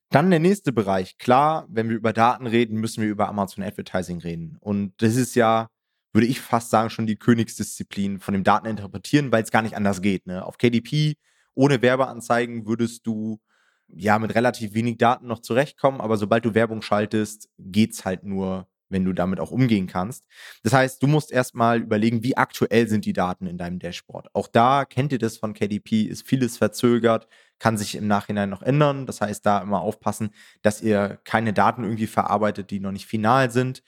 Dann 0.10 0.30
der 0.30 0.42
nächste 0.42 0.74
Bereich. 0.74 1.18
Klar, 1.18 1.66
wenn 1.70 1.88
wir 1.88 1.96
über 1.96 2.12
Daten 2.12 2.46
reden, 2.46 2.78
müssen 2.78 3.02
wir 3.02 3.10
über 3.10 3.30
Amazon 3.30 3.64
Advertising 3.64 4.20
reden. 4.20 4.58
Und 4.60 4.94
das 5.02 5.16
ist 5.16 5.36
ja, 5.36 5.70
würde 6.12 6.28
ich 6.28 6.42
fast 6.42 6.72
sagen, 6.72 6.90
schon 6.90 7.08
die 7.08 7.16
Königsdisziplin 7.16 8.20
von 8.20 8.34
dem 8.34 8.44
Dateninterpretieren, 8.44 9.32
weil 9.32 9.44
es 9.44 9.52
gar 9.52 9.62
nicht 9.62 9.78
anders 9.78 10.02
geht. 10.02 10.28
Ne? 10.28 10.46
Auf 10.46 10.58
KDP 10.58 11.16
ohne 11.56 11.82
Werbeanzeigen 11.82 12.68
würdest 12.68 13.08
du 13.08 13.40
ja 13.88 14.20
mit 14.20 14.36
relativ 14.36 14.74
wenig 14.74 14.98
Daten 14.98 15.26
noch 15.26 15.40
zurechtkommen, 15.40 16.02
aber 16.02 16.18
sobald 16.18 16.44
du 16.44 16.54
Werbung 16.54 16.82
schaltest, 16.82 17.48
geht 17.58 17.94
es 17.94 18.04
halt 18.04 18.26
nur 18.26 18.68
wenn 18.90 19.06
du 19.06 19.14
damit 19.14 19.40
auch 19.40 19.52
umgehen 19.52 19.88
kannst. 19.88 20.26
Das 20.64 20.74
heißt, 20.74 21.02
du 21.02 21.08
musst 21.08 21.32
erstmal 21.32 21.82
überlegen, 21.82 22.24
wie 22.24 22.38
aktuell 22.38 22.88
sind 22.88 23.06
die 23.06 23.14
Daten 23.14 23.48
in 23.48 23.58
deinem 23.58 23.80
Dashboard. 23.80 24.30
Auch 24.34 24.48
da 24.48 24.86
kennt 24.86 25.12
ihr 25.12 25.20
das 25.20 25.38
von 25.38 25.54
KDP, 25.54 26.04
ist 26.04 26.28
vieles 26.28 26.58
verzögert, 26.58 27.28
kann 27.60 27.78
sich 27.78 27.96
im 27.96 28.08
Nachhinein 28.08 28.50
noch 28.50 28.62
ändern. 28.62 29.06
Das 29.06 29.22
heißt, 29.22 29.46
da 29.46 29.62
immer 29.62 29.82
aufpassen, 29.82 30.32
dass 30.62 30.82
ihr 30.82 31.20
keine 31.24 31.54
Daten 31.54 31.84
irgendwie 31.84 32.08
verarbeitet, 32.08 32.72
die 32.72 32.80
noch 32.80 32.92
nicht 32.92 33.06
final 33.06 33.52
sind. 33.52 33.84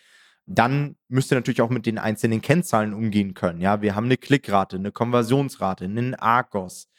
Dann 0.46 0.98
müsst 1.08 1.31
ihr 1.31 1.36
natürlich 1.36 1.62
auch 1.62 1.70
mit 1.70 1.86
den 1.86 1.98
einzelnen 1.98 2.41
Kennzahlen 2.41 2.93
umgehen 2.93 3.34
können. 3.34 3.62
Ja, 3.62 3.81
wir 3.81 3.96
haben 3.96 4.05
eine 4.05 4.17
Klickrate, 4.17 4.77
eine 4.77 4.91
Konversionsrate, 4.91 5.86
einen 5.86 6.15
Argos, 6.15 6.89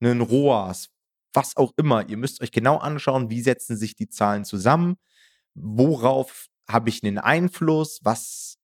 einen 0.00 0.20
ROAS, 0.20 0.90
was 1.32 1.56
auch 1.56 1.72
immer. 1.76 2.08
Ihr 2.08 2.16
müsst 2.16 2.40
euch 2.42 2.52
genau 2.52 2.78
anschauen, 2.78 3.30
wie 3.30 3.42
setzen 3.42 3.76
sich 3.76 3.96
die 3.96 4.08
Zahlen 4.08 4.44
zusammen, 4.44 4.96
worauf 5.54 6.46
habe 6.72 6.88
ich 6.88 7.02
einen 7.04 7.18
Einfluss, 7.18 8.00
was 8.02 8.58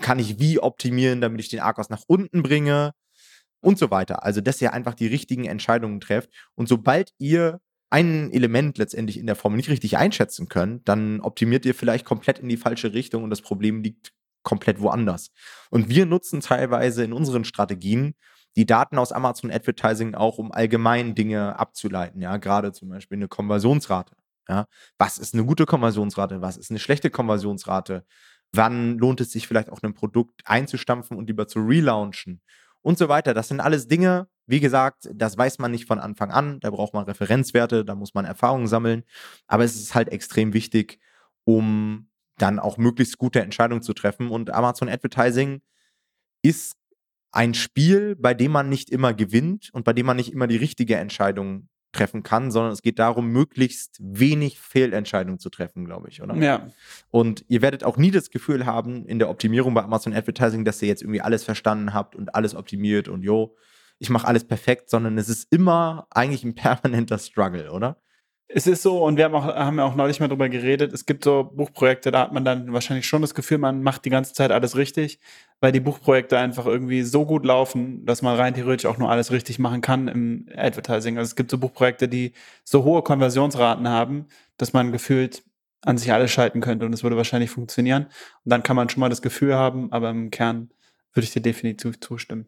kann 0.00 0.18
ich 0.18 0.38
wie 0.38 0.60
optimieren, 0.60 1.20
damit 1.20 1.40
ich 1.40 1.48
den 1.48 1.60
Arcos 1.60 1.90
nach 1.90 2.02
unten 2.06 2.42
bringe 2.42 2.92
und 3.60 3.78
so 3.78 3.90
weiter. 3.90 4.22
Also, 4.24 4.40
dass 4.40 4.60
ihr 4.62 4.72
einfach 4.72 4.94
die 4.94 5.06
richtigen 5.06 5.44
Entscheidungen 5.44 6.00
trefft. 6.00 6.30
Und 6.54 6.68
sobald 6.68 7.12
ihr 7.18 7.60
ein 7.90 8.32
Element 8.32 8.78
letztendlich 8.78 9.18
in 9.18 9.26
der 9.26 9.36
Form 9.36 9.56
nicht 9.56 9.68
richtig 9.68 9.96
einschätzen 9.96 10.48
könnt, 10.48 10.88
dann 10.88 11.20
optimiert 11.20 11.64
ihr 11.64 11.74
vielleicht 11.74 12.04
komplett 12.04 12.38
in 12.38 12.48
die 12.48 12.56
falsche 12.56 12.92
Richtung 12.92 13.22
und 13.24 13.30
das 13.30 13.42
Problem 13.42 13.82
liegt 13.82 14.12
komplett 14.42 14.80
woanders. 14.80 15.30
Und 15.70 15.88
wir 15.88 16.06
nutzen 16.06 16.40
teilweise 16.40 17.04
in 17.04 17.12
unseren 17.12 17.44
Strategien 17.44 18.14
die 18.56 18.66
Daten 18.66 18.98
aus 18.98 19.12
Amazon 19.12 19.50
Advertising 19.50 20.14
auch, 20.14 20.38
um 20.38 20.50
allgemein 20.50 21.14
Dinge 21.14 21.58
abzuleiten. 21.58 22.22
Ja, 22.22 22.38
gerade 22.38 22.72
zum 22.72 22.88
Beispiel 22.88 23.16
eine 23.16 23.28
Konversionsrate. 23.28 24.14
Ja? 24.48 24.66
Was 24.98 25.18
ist 25.18 25.34
eine 25.34 25.44
gute 25.44 25.66
Konversionsrate? 25.66 26.40
Was 26.40 26.56
ist 26.56 26.70
eine 26.70 26.78
schlechte 26.78 27.10
Konversionsrate? 27.10 28.04
Wann 28.52 28.98
lohnt 28.98 29.20
es 29.20 29.32
sich 29.32 29.46
vielleicht 29.48 29.70
auch 29.70 29.82
ein 29.82 29.94
Produkt 29.94 30.42
einzustampfen 30.44 31.16
und 31.16 31.26
lieber 31.26 31.48
zu 31.48 31.60
relaunchen? 31.60 32.40
Und 32.82 32.98
so 32.98 33.08
weiter. 33.08 33.34
Das 33.34 33.48
sind 33.48 33.60
alles 33.60 33.88
Dinge, 33.88 34.28
wie 34.46 34.60
gesagt, 34.60 35.08
das 35.12 35.36
weiß 35.36 35.58
man 35.58 35.72
nicht 35.72 35.86
von 35.86 35.98
Anfang 35.98 36.30
an. 36.30 36.60
Da 36.60 36.70
braucht 36.70 36.94
man 36.94 37.04
Referenzwerte, 37.04 37.84
da 37.84 37.96
muss 37.96 38.14
man 38.14 38.24
Erfahrungen 38.24 38.68
sammeln. 38.68 39.02
Aber 39.48 39.64
es 39.64 39.74
ist 39.74 39.94
halt 39.96 40.08
extrem 40.08 40.52
wichtig, 40.52 41.00
um 41.44 42.08
dann 42.38 42.60
auch 42.60 42.78
möglichst 42.78 43.18
gute 43.18 43.40
Entscheidungen 43.40 43.82
zu 43.82 43.92
treffen. 43.92 44.28
Und 44.30 44.50
Amazon 44.50 44.88
Advertising 44.88 45.62
ist 46.42 46.76
ein 47.32 47.54
Spiel, 47.54 48.14
bei 48.16 48.34
dem 48.34 48.52
man 48.52 48.68
nicht 48.68 48.90
immer 48.90 49.14
gewinnt 49.14 49.70
und 49.72 49.84
bei 49.84 49.92
dem 49.92 50.06
man 50.06 50.16
nicht 50.16 50.32
immer 50.32 50.46
die 50.46 50.56
richtige 50.56 50.96
Entscheidung 50.96 51.68
treffen 51.96 52.22
kann, 52.22 52.50
sondern 52.50 52.72
es 52.72 52.82
geht 52.82 52.98
darum, 52.98 53.28
möglichst 53.28 53.98
wenig 54.00 54.60
Fehlentscheidungen 54.60 55.38
zu 55.38 55.50
treffen, 55.50 55.84
glaube 55.84 56.08
ich, 56.08 56.22
oder? 56.22 56.34
Ja. 56.36 56.68
Und 57.10 57.44
ihr 57.48 57.62
werdet 57.62 57.84
auch 57.84 57.96
nie 57.96 58.10
das 58.10 58.30
Gefühl 58.30 58.66
haben 58.66 59.06
in 59.06 59.18
der 59.18 59.30
Optimierung 59.30 59.74
bei 59.74 59.82
Amazon 59.82 60.14
Advertising, 60.14 60.64
dass 60.64 60.82
ihr 60.82 60.88
jetzt 60.88 61.02
irgendwie 61.02 61.20
alles 61.20 61.44
verstanden 61.44 61.94
habt 61.94 62.14
und 62.14 62.34
alles 62.34 62.54
optimiert 62.54 63.08
und 63.08 63.22
jo, 63.22 63.56
ich 63.98 64.10
mache 64.10 64.26
alles 64.26 64.44
perfekt, 64.44 64.90
sondern 64.90 65.16
es 65.18 65.28
ist 65.28 65.48
immer 65.50 66.06
eigentlich 66.10 66.44
ein 66.44 66.54
permanenter 66.54 67.18
Struggle, 67.18 67.70
oder? 67.70 67.96
Es 68.48 68.68
ist 68.68 68.82
so, 68.82 69.04
und 69.04 69.16
wir 69.16 69.24
haben, 69.24 69.34
auch, 69.34 69.44
haben 69.44 69.80
auch 69.80 69.96
neulich 69.96 70.20
mal 70.20 70.28
drüber 70.28 70.48
geredet, 70.48 70.92
es 70.92 71.04
gibt 71.04 71.24
so 71.24 71.50
Buchprojekte, 71.52 72.12
da 72.12 72.20
hat 72.20 72.32
man 72.32 72.44
dann 72.44 72.72
wahrscheinlich 72.72 73.06
schon 73.06 73.20
das 73.20 73.34
Gefühl, 73.34 73.58
man 73.58 73.82
macht 73.82 74.04
die 74.04 74.10
ganze 74.10 74.34
Zeit 74.34 74.52
alles 74.52 74.76
richtig, 74.76 75.18
weil 75.60 75.72
die 75.72 75.80
Buchprojekte 75.80 76.38
einfach 76.38 76.64
irgendwie 76.64 77.02
so 77.02 77.26
gut 77.26 77.44
laufen, 77.44 78.06
dass 78.06 78.22
man 78.22 78.36
rein 78.36 78.54
theoretisch 78.54 78.86
auch 78.86 78.98
nur 78.98 79.10
alles 79.10 79.32
richtig 79.32 79.58
machen 79.58 79.80
kann 79.80 80.06
im 80.06 80.48
Advertising. 80.56 81.18
Also 81.18 81.30
es 81.30 81.36
gibt 81.36 81.50
so 81.50 81.58
Buchprojekte, 81.58 82.08
die 82.08 82.34
so 82.62 82.84
hohe 82.84 83.02
Konversionsraten 83.02 83.88
haben, 83.88 84.26
dass 84.58 84.72
man 84.72 84.92
gefühlt 84.92 85.42
an 85.82 85.98
sich 85.98 86.12
alles 86.12 86.30
schalten 86.30 86.60
könnte 86.60 86.86
und 86.86 86.92
es 86.92 87.02
würde 87.02 87.16
wahrscheinlich 87.16 87.50
funktionieren. 87.50 88.04
Und 88.44 88.50
dann 88.50 88.62
kann 88.62 88.76
man 88.76 88.88
schon 88.88 89.00
mal 89.00 89.08
das 89.08 89.22
Gefühl 89.22 89.54
haben, 89.54 89.90
aber 89.92 90.10
im 90.10 90.30
Kern 90.30 90.70
würde 91.14 91.24
ich 91.24 91.32
dir 91.32 91.42
definitiv 91.42 91.98
zustimmen. 92.00 92.46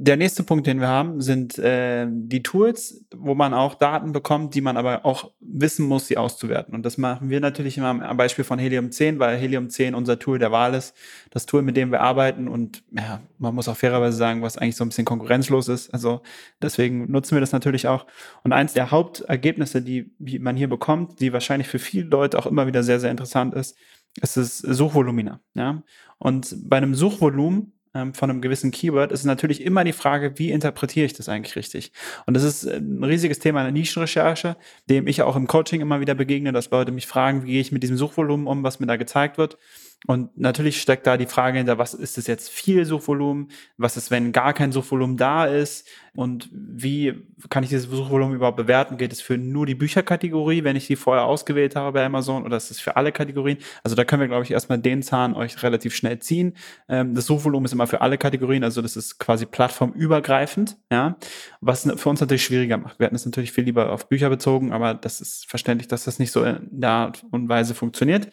Der 0.00 0.16
nächste 0.16 0.44
Punkt, 0.44 0.68
den 0.68 0.78
wir 0.78 0.86
haben, 0.86 1.20
sind 1.20 1.58
äh, 1.58 2.06
die 2.08 2.44
Tools, 2.44 3.04
wo 3.16 3.34
man 3.34 3.52
auch 3.52 3.74
Daten 3.74 4.12
bekommt, 4.12 4.54
die 4.54 4.60
man 4.60 4.76
aber 4.76 5.04
auch 5.04 5.32
wissen 5.40 5.86
muss, 5.86 6.06
sie 6.06 6.16
auszuwerten. 6.16 6.72
Und 6.72 6.86
das 6.86 6.98
machen 6.98 7.30
wir 7.30 7.40
natürlich 7.40 7.76
immer 7.78 7.88
am 7.88 8.16
Beispiel 8.16 8.44
von 8.44 8.60
Helium 8.60 8.92
10, 8.92 9.18
weil 9.18 9.36
Helium 9.36 9.70
10 9.70 9.96
unser 9.96 10.20
Tool 10.20 10.38
der 10.38 10.52
Wahl 10.52 10.74
ist, 10.74 10.94
das 11.30 11.46
Tool, 11.46 11.62
mit 11.62 11.76
dem 11.76 11.90
wir 11.90 12.00
arbeiten. 12.00 12.46
Und 12.46 12.84
ja, 12.92 13.22
man 13.38 13.56
muss 13.56 13.66
auch 13.66 13.76
fairerweise 13.76 14.16
sagen, 14.16 14.40
was 14.40 14.56
eigentlich 14.56 14.76
so 14.76 14.84
ein 14.84 14.90
bisschen 14.90 15.04
konkurrenzlos 15.04 15.66
ist. 15.66 15.92
Also 15.92 16.22
deswegen 16.62 17.10
nutzen 17.10 17.34
wir 17.34 17.40
das 17.40 17.50
natürlich 17.50 17.88
auch. 17.88 18.06
Und 18.44 18.52
eins 18.52 18.74
der 18.74 18.92
Hauptergebnisse, 18.92 19.82
die 19.82 20.12
man 20.38 20.56
hier 20.56 20.68
bekommt, 20.68 21.20
die 21.20 21.32
wahrscheinlich 21.32 21.66
für 21.66 21.80
viele 21.80 22.06
Leute 22.06 22.38
auch 22.38 22.46
immer 22.46 22.68
wieder 22.68 22.84
sehr, 22.84 23.00
sehr 23.00 23.10
interessant 23.10 23.52
ist, 23.52 23.76
ist 24.22 24.36
das 24.36 24.58
Suchvolumina. 24.58 25.40
Ja? 25.54 25.82
Und 26.18 26.54
bei 26.68 26.76
einem 26.76 26.94
Suchvolumen 26.94 27.72
von 28.12 28.30
einem 28.30 28.40
gewissen 28.40 28.70
Keyword, 28.70 29.12
ist 29.12 29.24
natürlich 29.24 29.62
immer 29.62 29.84
die 29.84 29.92
Frage, 29.92 30.38
wie 30.38 30.50
interpretiere 30.50 31.06
ich 31.06 31.12
das 31.12 31.28
eigentlich 31.28 31.56
richtig? 31.56 31.92
Und 32.26 32.34
das 32.34 32.42
ist 32.42 32.64
ein 32.66 33.02
riesiges 33.04 33.38
Thema 33.38 33.60
in 33.60 33.66
der 33.66 33.72
Nischenrecherche, 33.72 34.56
dem 34.88 35.06
ich 35.06 35.22
auch 35.22 35.36
im 35.36 35.46
Coaching 35.46 35.80
immer 35.80 36.00
wieder 36.00 36.14
begegne, 36.14 36.52
dass 36.52 36.70
Leute 36.70 36.92
mich 36.92 37.06
fragen, 37.06 37.44
wie 37.44 37.52
gehe 37.52 37.60
ich 37.60 37.72
mit 37.72 37.82
diesem 37.82 37.96
Suchvolumen 37.96 38.46
um, 38.46 38.62
was 38.62 38.80
mir 38.80 38.86
da 38.86 38.96
gezeigt 38.96 39.38
wird. 39.38 39.58
Und 40.06 40.38
natürlich 40.38 40.80
steckt 40.80 41.06
da 41.06 41.16
die 41.16 41.26
Frage 41.26 41.58
hinter, 41.58 41.76
was 41.76 41.92
ist 41.92 42.18
es 42.18 42.28
jetzt 42.28 42.50
viel 42.50 42.84
Suchvolumen? 42.84 43.50
Was 43.76 43.96
ist, 43.96 44.10
wenn 44.10 44.30
gar 44.32 44.52
kein 44.54 44.70
Suchvolumen 44.70 45.16
da 45.16 45.44
ist? 45.44 45.88
Und 46.14 46.48
wie 46.52 47.26
kann 47.50 47.64
ich 47.64 47.68
dieses 47.70 47.90
Suchvolumen 47.90 48.36
überhaupt 48.36 48.56
bewerten? 48.56 48.96
Geht 48.96 49.12
es 49.12 49.20
für 49.20 49.36
nur 49.36 49.66
die 49.66 49.74
Bücherkategorie, 49.74 50.62
wenn 50.62 50.76
ich 50.76 50.86
die 50.86 50.96
vorher 50.96 51.24
ausgewählt 51.24 51.74
habe 51.76 51.92
bei 51.92 52.04
Amazon, 52.04 52.44
oder 52.44 52.56
ist 52.56 52.70
es 52.70 52.80
für 52.80 52.96
alle 52.96 53.12
Kategorien? 53.12 53.58
Also 53.82 53.96
da 53.96 54.04
können 54.04 54.20
wir, 54.20 54.28
glaube 54.28 54.44
ich, 54.44 54.52
erstmal 54.52 54.78
den 54.78 55.02
Zahn 55.02 55.34
euch 55.34 55.62
relativ 55.62 55.94
schnell 55.94 56.20
ziehen. 56.20 56.54
Ähm, 56.88 57.14
das 57.14 57.26
Suchvolumen 57.26 57.66
ist 57.66 57.72
immer 57.72 57.86
für 57.88 58.00
alle 58.00 58.18
Kategorien, 58.18 58.64
also 58.64 58.82
das 58.82 58.96
ist 58.96 59.18
quasi 59.18 59.46
plattformübergreifend, 59.46 60.76
ja, 60.90 61.16
was 61.60 61.88
für 61.96 62.08
uns 62.08 62.20
natürlich 62.20 62.44
schwieriger 62.44 62.78
macht. 62.78 62.98
Wir 62.98 63.06
hatten 63.06 63.16
es 63.16 63.26
natürlich 63.26 63.52
viel 63.52 63.64
lieber 63.64 63.92
auf 63.92 64.08
Bücher 64.08 64.30
bezogen, 64.30 64.72
aber 64.72 64.94
das 64.94 65.20
ist 65.20 65.48
verständlich, 65.48 65.88
dass 65.88 66.04
das 66.04 66.18
nicht 66.18 66.32
so 66.32 66.44
in 66.44 66.68
der 66.70 66.90
Art 66.90 67.24
und 67.30 67.48
Weise 67.48 67.74
funktioniert. 67.74 68.28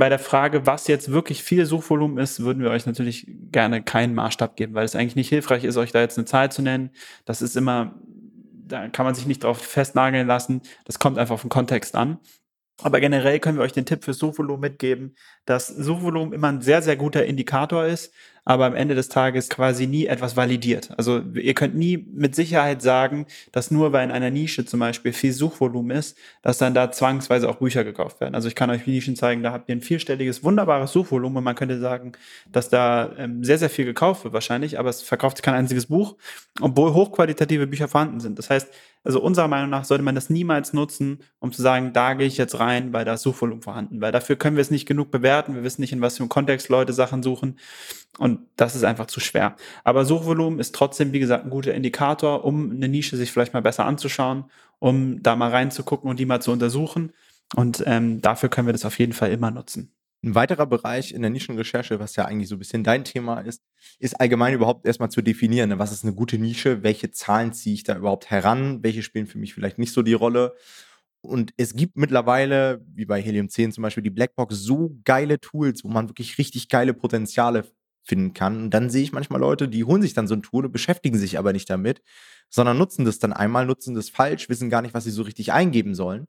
Bei 0.00 0.08
der 0.08 0.18
Frage, 0.18 0.64
was 0.64 0.86
jetzt 0.86 1.12
wirklich 1.12 1.42
viel 1.42 1.66
Suchvolumen 1.66 2.16
ist, 2.16 2.40
würden 2.40 2.62
wir 2.62 2.70
euch 2.70 2.86
natürlich 2.86 3.26
gerne 3.52 3.82
keinen 3.82 4.14
Maßstab 4.14 4.56
geben, 4.56 4.72
weil 4.72 4.86
es 4.86 4.96
eigentlich 4.96 5.14
nicht 5.14 5.28
hilfreich 5.28 5.62
ist, 5.62 5.76
euch 5.76 5.92
da 5.92 6.00
jetzt 6.00 6.16
eine 6.16 6.24
Zahl 6.24 6.50
zu 6.50 6.62
nennen. 6.62 6.88
Das 7.26 7.42
ist 7.42 7.54
immer, 7.54 8.00
da 8.66 8.88
kann 8.88 9.04
man 9.04 9.14
sich 9.14 9.26
nicht 9.26 9.44
drauf 9.44 9.58
festnageln 9.58 10.26
lassen. 10.26 10.62
Das 10.86 10.98
kommt 10.98 11.18
einfach 11.18 11.34
auf 11.34 11.42
den 11.42 11.50
Kontext 11.50 11.96
an. 11.96 12.18
Aber 12.82 12.98
generell 12.98 13.40
können 13.40 13.58
wir 13.58 13.62
euch 13.62 13.74
den 13.74 13.84
Tipp 13.84 14.02
für 14.02 14.14
Suchvolumen 14.14 14.62
mitgeben, 14.62 15.16
dass 15.50 15.66
Suchvolumen 15.66 16.32
immer 16.32 16.48
ein 16.48 16.60
sehr, 16.60 16.80
sehr 16.80 16.96
guter 16.96 17.26
Indikator 17.26 17.84
ist, 17.84 18.12
aber 18.44 18.66
am 18.66 18.74
Ende 18.74 18.94
des 18.94 19.08
Tages 19.08 19.48
quasi 19.48 19.86
nie 19.86 20.06
etwas 20.06 20.36
validiert. 20.36 20.90
Also 20.96 21.20
ihr 21.34 21.54
könnt 21.54 21.74
nie 21.74 21.98
mit 21.98 22.34
Sicherheit 22.34 22.82
sagen, 22.82 23.26
dass 23.52 23.70
nur 23.70 23.92
weil 23.92 24.04
in 24.04 24.10
einer 24.12 24.30
Nische 24.30 24.64
zum 24.64 24.80
Beispiel 24.80 25.12
viel 25.12 25.32
Suchvolumen 25.32 25.96
ist, 25.96 26.16
dass 26.42 26.58
dann 26.58 26.72
da 26.72 26.90
zwangsweise 26.90 27.48
auch 27.48 27.56
Bücher 27.56 27.84
gekauft 27.84 28.20
werden. 28.20 28.34
Also 28.34 28.48
ich 28.48 28.54
kann 28.54 28.70
euch 28.70 28.86
Nischen 28.86 29.16
zeigen, 29.16 29.42
da 29.42 29.52
habt 29.52 29.68
ihr 29.68 29.76
ein 29.76 29.82
vierstelliges, 29.82 30.42
wunderbares 30.42 30.92
Suchvolumen 30.92 31.36
und 31.36 31.44
man 31.44 31.54
könnte 31.54 31.78
sagen, 31.80 32.12
dass 32.50 32.68
da 32.68 33.10
ähm, 33.18 33.44
sehr, 33.44 33.58
sehr 33.58 33.70
viel 33.70 33.84
gekauft 33.84 34.24
wird 34.24 34.32
wahrscheinlich, 34.32 34.78
aber 34.78 34.88
es 34.88 35.02
verkauft 35.02 35.42
kein 35.42 35.54
einziges 35.54 35.86
Buch, 35.86 36.16
obwohl 36.60 36.94
hochqualitative 36.94 37.66
Bücher 37.66 37.88
vorhanden 37.88 38.20
sind. 38.20 38.38
Das 38.38 38.50
heißt, 38.50 38.68
also 39.02 39.22
unserer 39.22 39.48
Meinung 39.48 39.70
nach 39.70 39.84
sollte 39.84 40.04
man 40.04 40.14
das 40.14 40.28
niemals 40.28 40.74
nutzen, 40.74 41.20
um 41.38 41.52
zu 41.52 41.62
sagen, 41.62 41.92
da 41.94 42.12
gehe 42.14 42.26
ich 42.26 42.36
jetzt 42.36 42.58
rein, 42.58 42.92
weil 42.92 43.06
da 43.06 43.14
ist 43.14 43.22
Suchvolumen 43.22 43.62
vorhanden. 43.62 44.00
Weil 44.02 44.12
dafür 44.12 44.36
können 44.36 44.56
wir 44.56 44.60
es 44.60 44.70
nicht 44.70 44.86
genug 44.86 45.10
bewerten. 45.10 45.39
Wir 45.48 45.62
wissen 45.62 45.80
nicht, 45.80 45.92
in 45.92 46.00
was 46.00 46.16
für 46.16 46.22
einem 46.22 46.28
Kontext 46.28 46.68
Leute 46.68 46.92
Sachen 46.92 47.22
suchen. 47.22 47.58
Und 48.18 48.40
das 48.56 48.74
ist 48.74 48.84
einfach 48.84 49.06
zu 49.06 49.20
schwer. 49.20 49.56
Aber 49.84 50.04
Suchvolumen 50.04 50.58
ist 50.58 50.74
trotzdem, 50.74 51.12
wie 51.12 51.20
gesagt, 51.20 51.44
ein 51.44 51.50
guter 51.50 51.74
Indikator, 51.74 52.44
um 52.44 52.70
eine 52.70 52.88
Nische 52.88 53.16
sich 53.16 53.32
vielleicht 53.32 53.54
mal 53.54 53.62
besser 53.62 53.84
anzuschauen, 53.86 54.44
um 54.78 55.22
da 55.22 55.36
mal 55.36 55.50
reinzugucken 55.50 56.10
und 56.10 56.18
die 56.18 56.26
mal 56.26 56.42
zu 56.42 56.52
untersuchen. 56.52 57.12
Und 57.56 57.82
ähm, 57.86 58.20
dafür 58.20 58.48
können 58.48 58.68
wir 58.68 58.72
das 58.72 58.84
auf 58.84 58.98
jeden 58.98 59.12
Fall 59.12 59.30
immer 59.30 59.50
nutzen. 59.50 59.92
Ein 60.22 60.34
weiterer 60.34 60.66
Bereich 60.66 61.12
in 61.12 61.22
der 61.22 61.30
Nischenrecherche, 61.30 61.98
was 61.98 62.14
ja 62.14 62.26
eigentlich 62.26 62.48
so 62.48 62.56
ein 62.56 62.58
bisschen 62.58 62.84
dein 62.84 63.04
Thema 63.04 63.40
ist, 63.40 63.62
ist 63.98 64.20
allgemein 64.20 64.52
überhaupt 64.52 64.84
erstmal 64.84 65.10
zu 65.10 65.22
definieren, 65.22 65.70
ne? 65.70 65.78
was 65.78 65.92
ist 65.92 66.04
eine 66.04 66.12
gute 66.12 66.36
Nische, 66.36 66.82
welche 66.82 67.10
Zahlen 67.10 67.54
ziehe 67.54 67.74
ich 67.74 67.84
da 67.84 67.96
überhaupt 67.96 68.30
heran, 68.30 68.82
welche 68.82 69.02
spielen 69.02 69.26
für 69.26 69.38
mich 69.38 69.54
vielleicht 69.54 69.78
nicht 69.78 69.94
so 69.94 70.02
die 70.02 70.12
Rolle. 70.12 70.54
Und 71.22 71.52
es 71.56 71.74
gibt 71.74 71.96
mittlerweile, 71.96 72.84
wie 72.94 73.04
bei 73.04 73.20
Helium 73.20 73.48
10 73.48 73.72
zum 73.72 73.82
Beispiel, 73.82 74.02
die 74.02 74.10
Blackbox 74.10 74.56
so 74.56 74.96
geile 75.04 75.38
Tools, 75.38 75.84
wo 75.84 75.88
man 75.88 76.08
wirklich 76.08 76.38
richtig 76.38 76.68
geile 76.68 76.94
Potenziale 76.94 77.64
finden 78.02 78.32
kann. 78.32 78.62
Und 78.62 78.70
dann 78.70 78.90
sehe 78.90 79.02
ich 79.02 79.12
manchmal 79.12 79.40
Leute, 79.40 79.68
die 79.68 79.84
holen 79.84 80.02
sich 80.02 80.14
dann 80.14 80.26
so 80.26 80.34
ein 80.34 80.42
Tool 80.42 80.64
und 80.64 80.72
beschäftigen 80.72 81.18
sich 81.18 81.38
aber 81.38 81.52
nicht 81.52 81.68
damit, 81.68 82.02
sondern 82.48 82.78
nutzen 82.78 83.04
das 83.04 83.18
dann 83.18 83.32
einmal, 83.32 83.66
nutzen 83.66 83.94
das 83.94 84.08
falsch, 84.08 84.48
wissen 84.48 84.70
gar 84.70 84.82
nicht, 84.82 84.94
was 84.94 85.04
sie 85.04 85.10
so 85.10 85.22
richtig 85.22 85.52
eingeben 85.52 85.94
sollen. 85.94 86.26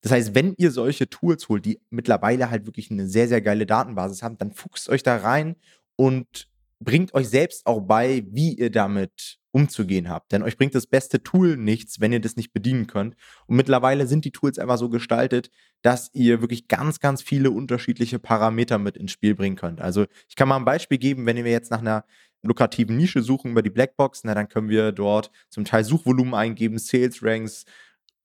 Das 0.00 0.12
heißt, 0.12 0.34
wenn 0.34 0.54
ihr 0.56 0.70
solche 0.70 1.10
Tools 1.10 1.48
holt, 1.48 1.66
die 1.66 1.80
mittlerweile 1.90 2.50
halt 2.50 2.66
wirklich 2.66 2.90
eine 2.90 3.06
sehr, 3.06 3.28
sehr 3.28 3.42
geile 3.42 3.66
Datenbasis 3.66 4.22
haben, 4.22 4.38
dann 4.38 4.52
fuchst 4.52 4.88
euch 4.88 5.02
da 5.02 5.16
rein 5.16 5.56
und 5.96 6.48
bringt 6.80 7.12
euch 7.12 7.28
selbst 7.28 7.66
auch 7.66 7.80
bei, 7.80 8.24
wie 8.30 8.54
ihr 8.54 8.70
damit 8.70 9.39
umzugehen 9.52 10.08
habt. 10.08 10.32
Denn 10.32 10.42
euch 10.42 10.56
bringt 10.56 10.74
das 10.74 10.86
beste 10.86 11.22
Tool 11.22 11.56
nichts, 11.56 12.00
wenn 12.00 12.12
ihr 12.12 12.20
das 12.20 12.36
nicht 12.36 12.52
bedienen 12.52 12.86
könnt. 12.86 13.16
Und 13.46 13.56
mittlerweile 13.56 14.06
sind 14.06 14.24
die 14.24 14.32
Tools 14.32 14.58
einfach 14.58 14.78
so 14.78 14.88
gestaltet, 14.88 15.50
dass 15.82 16.10
ihr 16.12 16.40
wirklich 16.40 16.68
ganz, 16.68 17.00
ganz 17.00 17.22
viele 17.22 17.50
unterschiedliche 17.50 18.18
Parameter 18.18 18.78
mit 18.78 18.96
ins 18.96 19.12
Spiel 19.12 19.34
bringen 19.34 19.56
könnt. 19.56 19.80
Also 19.80 20.06
ich 20.28 20.36
kann 20.36 20.48
mal 20.48 20.56
ein 20.56 20.64
Beispiel 20.64 20.98
geben, 20.98 21.26
wenn 21.26 21.36
wir 21.36 21.50
jetzt 21.50 21.70
nach 21.70 21.80
einer 21.80 22.04
lukrativen 22.42 22.96
Nische 22.96 23.22
suchen 23.22 23.50
über 23.50 23.62
die 23.62 23.70
Blackbox, 23.70 24.24
na, 24.24 24.34
dann 24.34 24.48
können 24.48 24.68
wir 24.68 24.92
dort 24.92 25.30
zum 25.50 25.64
Teil 25.64 25.84
Suchvolumen 25.84 26.34
eingeben, 26.34 26.78
Sales 26.78 27.22
Ranks, 27.22 27.64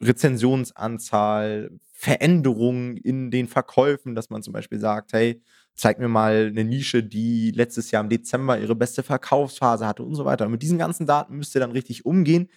Rezensionsanzahl, 0.01 1.71
Veränderungen 1.91 2.97
in 2.97 3.31
den 3.31 3.47
Verkäufen, 3.47 4.15
dass 4.15 4.29
man 4.29 4.43
zum 4.43 4.53
Beispiel 4.53 4.79
sagt, 4.79 5.13
hey, 5.13 5.41
zeig 5.75 5.99
mir 5.99 6.07
mal 6.07 6.47
eine 6.47 6.63
Nische, 6.63 7.03
die 7.03 7.51
letztes 7.51 7.91
Jahr 7.91 8.03
im 8.03 8.09
Dezember 8.09 8.57
ihre 8.59 8.75
beste 8.75 9.03
Verkaufsphase 9.03 9.85
hatte 9.85 10.03
und 10.03 10.15
so 10.15 10.25
weiter. 10.25 10.45
Und 10.45 10.51
mit 10.51 10.61
diesen 10.61 10.77
ganzen 10.77 11.05
Daten 11.05 11.35
müsst 11.35 11.55
ihr 11.55 11.61
dann 11.61 11.71
richtig 11.71 12.05
umgehen. 12.05 12.49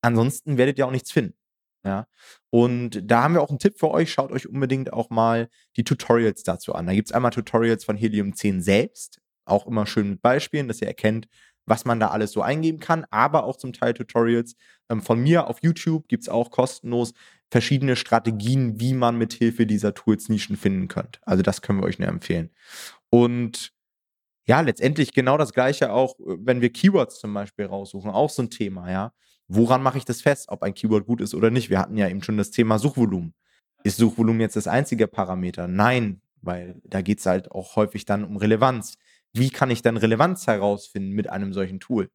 Ansonsten 0.00 0.58
werdet 0.58 0.78
ihr 0.78 0.86
auch 0.86 0.92
nichts 0.92 1.12
finden. 1.12 1.34
Ja. 1.84 2.06
Und 2.50 3.10
da 3.10 3.24
haben 3.24 3.34
wir 3.34 3.42
auch 3.42 3.50
einen 3.50 3.58
Tipp 3.58 3.78
für 3.78 3.90
euch. 3.90 4.12
Schaut 4.12 4.30
euch 4.30 4.48
unbedingt 4.48 4.92
auch 4.92 5.10
mal 5.10 5.48
die 5.76 5.84
Tutorials 5.84 6.44
dazu 6.44 6.74
an. 6.74 6.86
Da 6.86 6.94
gibt 6.94 7.08
es 7.08 7.12
einmal 7.12 7.32
Tutorials 7.32 7.84
von 7.84 7.96
Helium 7.96 8.34
10 8.34 8.62
selbst, 8.62 9.20
auch 9.44 9.66
immer 9.66 9.86
schön 9.86 10.10
mit 10.10 10.22
Beispielen, 10.22 10.68
dass 10.68 10.80
ihr 10.80 10.86
erkennt, 10.86 11.26
was 11.66 11.84
man 11.84 11.98
da 12.00 12.08
alles 12.08 12.32
so 12.32 12.42
eingeben 12.42 12.78
kann, 12.78 13.04
aber 13.10 13.44
auch 13.44 13.56
zum 13.56 13.72
Teil 13.72 13.94
Tutorials 13.94 14.54
ähm, 14.88 15.00
von 15.00 15.20
mir 15.20 15.48
auf 15.48 15.62
YouTube 15.62 16.08
gibt 16.08 16.24
es 16.24 16.28
auch 16.28 16.50
kostenlos 16.50 17.14
verschiedene 17.52 17.96
Strategien, 17.96 18.80
wie 18.80 18.94
man 18.94 19.16
mit 19.16 19.32
Hilfe 19.34 19.66
dieser 19.66 19.94
Tools 19.94 20.28
Nischen 20.28 20.56
finden 20.56 20.88
könnt. 20.88 21.20
Also 21.22 21.42
das 21.42 21.62
können 21.62 21.80
wir 21.80 21.86
euch 21.86 21.98
nur 21.98 22.08
empfehlen. 22.08 22.50
Und 23.10 23.72
ja, 24.46 24.60
letztendlich 24.60 25.12
genau 25.12 25.38
das 25.38 25.52
gleiche 25.52 25.92
auch, 25.92 26.18
äh, 26.18 26.38
wenn 26.40 26.60
wir 26.60 26.72
Keywords 26.72 27.20
zum 27.20 27.32
Beispiel 27.32 27.66
raussuchen, 27.66 28.10
auch 28.10 28.30
so 28.30 28.42
ein 28.42 28.50
Thema, 28.50 28.90
ja. 28.90 29.12
Woran 29.48 29.82
mache 29.82 29.98
ich 29.98 30.04
das 30.04 30.22
fest, 30.22 30.46
ob 30.48 30.62
ein 30.62 30.72
Keyword 30.72 31.06
gut 31.06 31.20
ist 31.20 31.34
oder 31.34 31.50
nicht? 31.50 31.68
Wir 31.68 31.78
hatten 31.78 31.96
ja 31.98 32.08
eben 32.08 32.22
schon 32.22 32.38
das 32.38 32.50
Thema 32.50 32.78
Suchvolumen. 32.78 33.34
Ist 33.84 33.98
Suchvolumen 33.98 34.40
jetzt 34.40 34.56
das 34.56 34.66
einzige 34.66 35.06
Parameter? 35.06 35.68
Nein, 35.68 36.22
weil 36.40 36.80
da 36.84 37.02
geht 37.02 37.18
es 37.18 37.26
halt 37.26 37.50
auch 37.50 37.76
häufig 37.76 38.06
dann 38.06 38.24
um 38.24 38.36
Relevanz 38.36 38.96
wie 39.32 39.50
kann 39.50 39.70
ich 39.70 39.82
dann 39.82 39.96
Relevanz 39.96 40.46
herausfinden 40.46 41.12
mit 41.12 41.30
einem 41.30 41.52
solchen 41.52 41.80
Tool? 41.80 42.10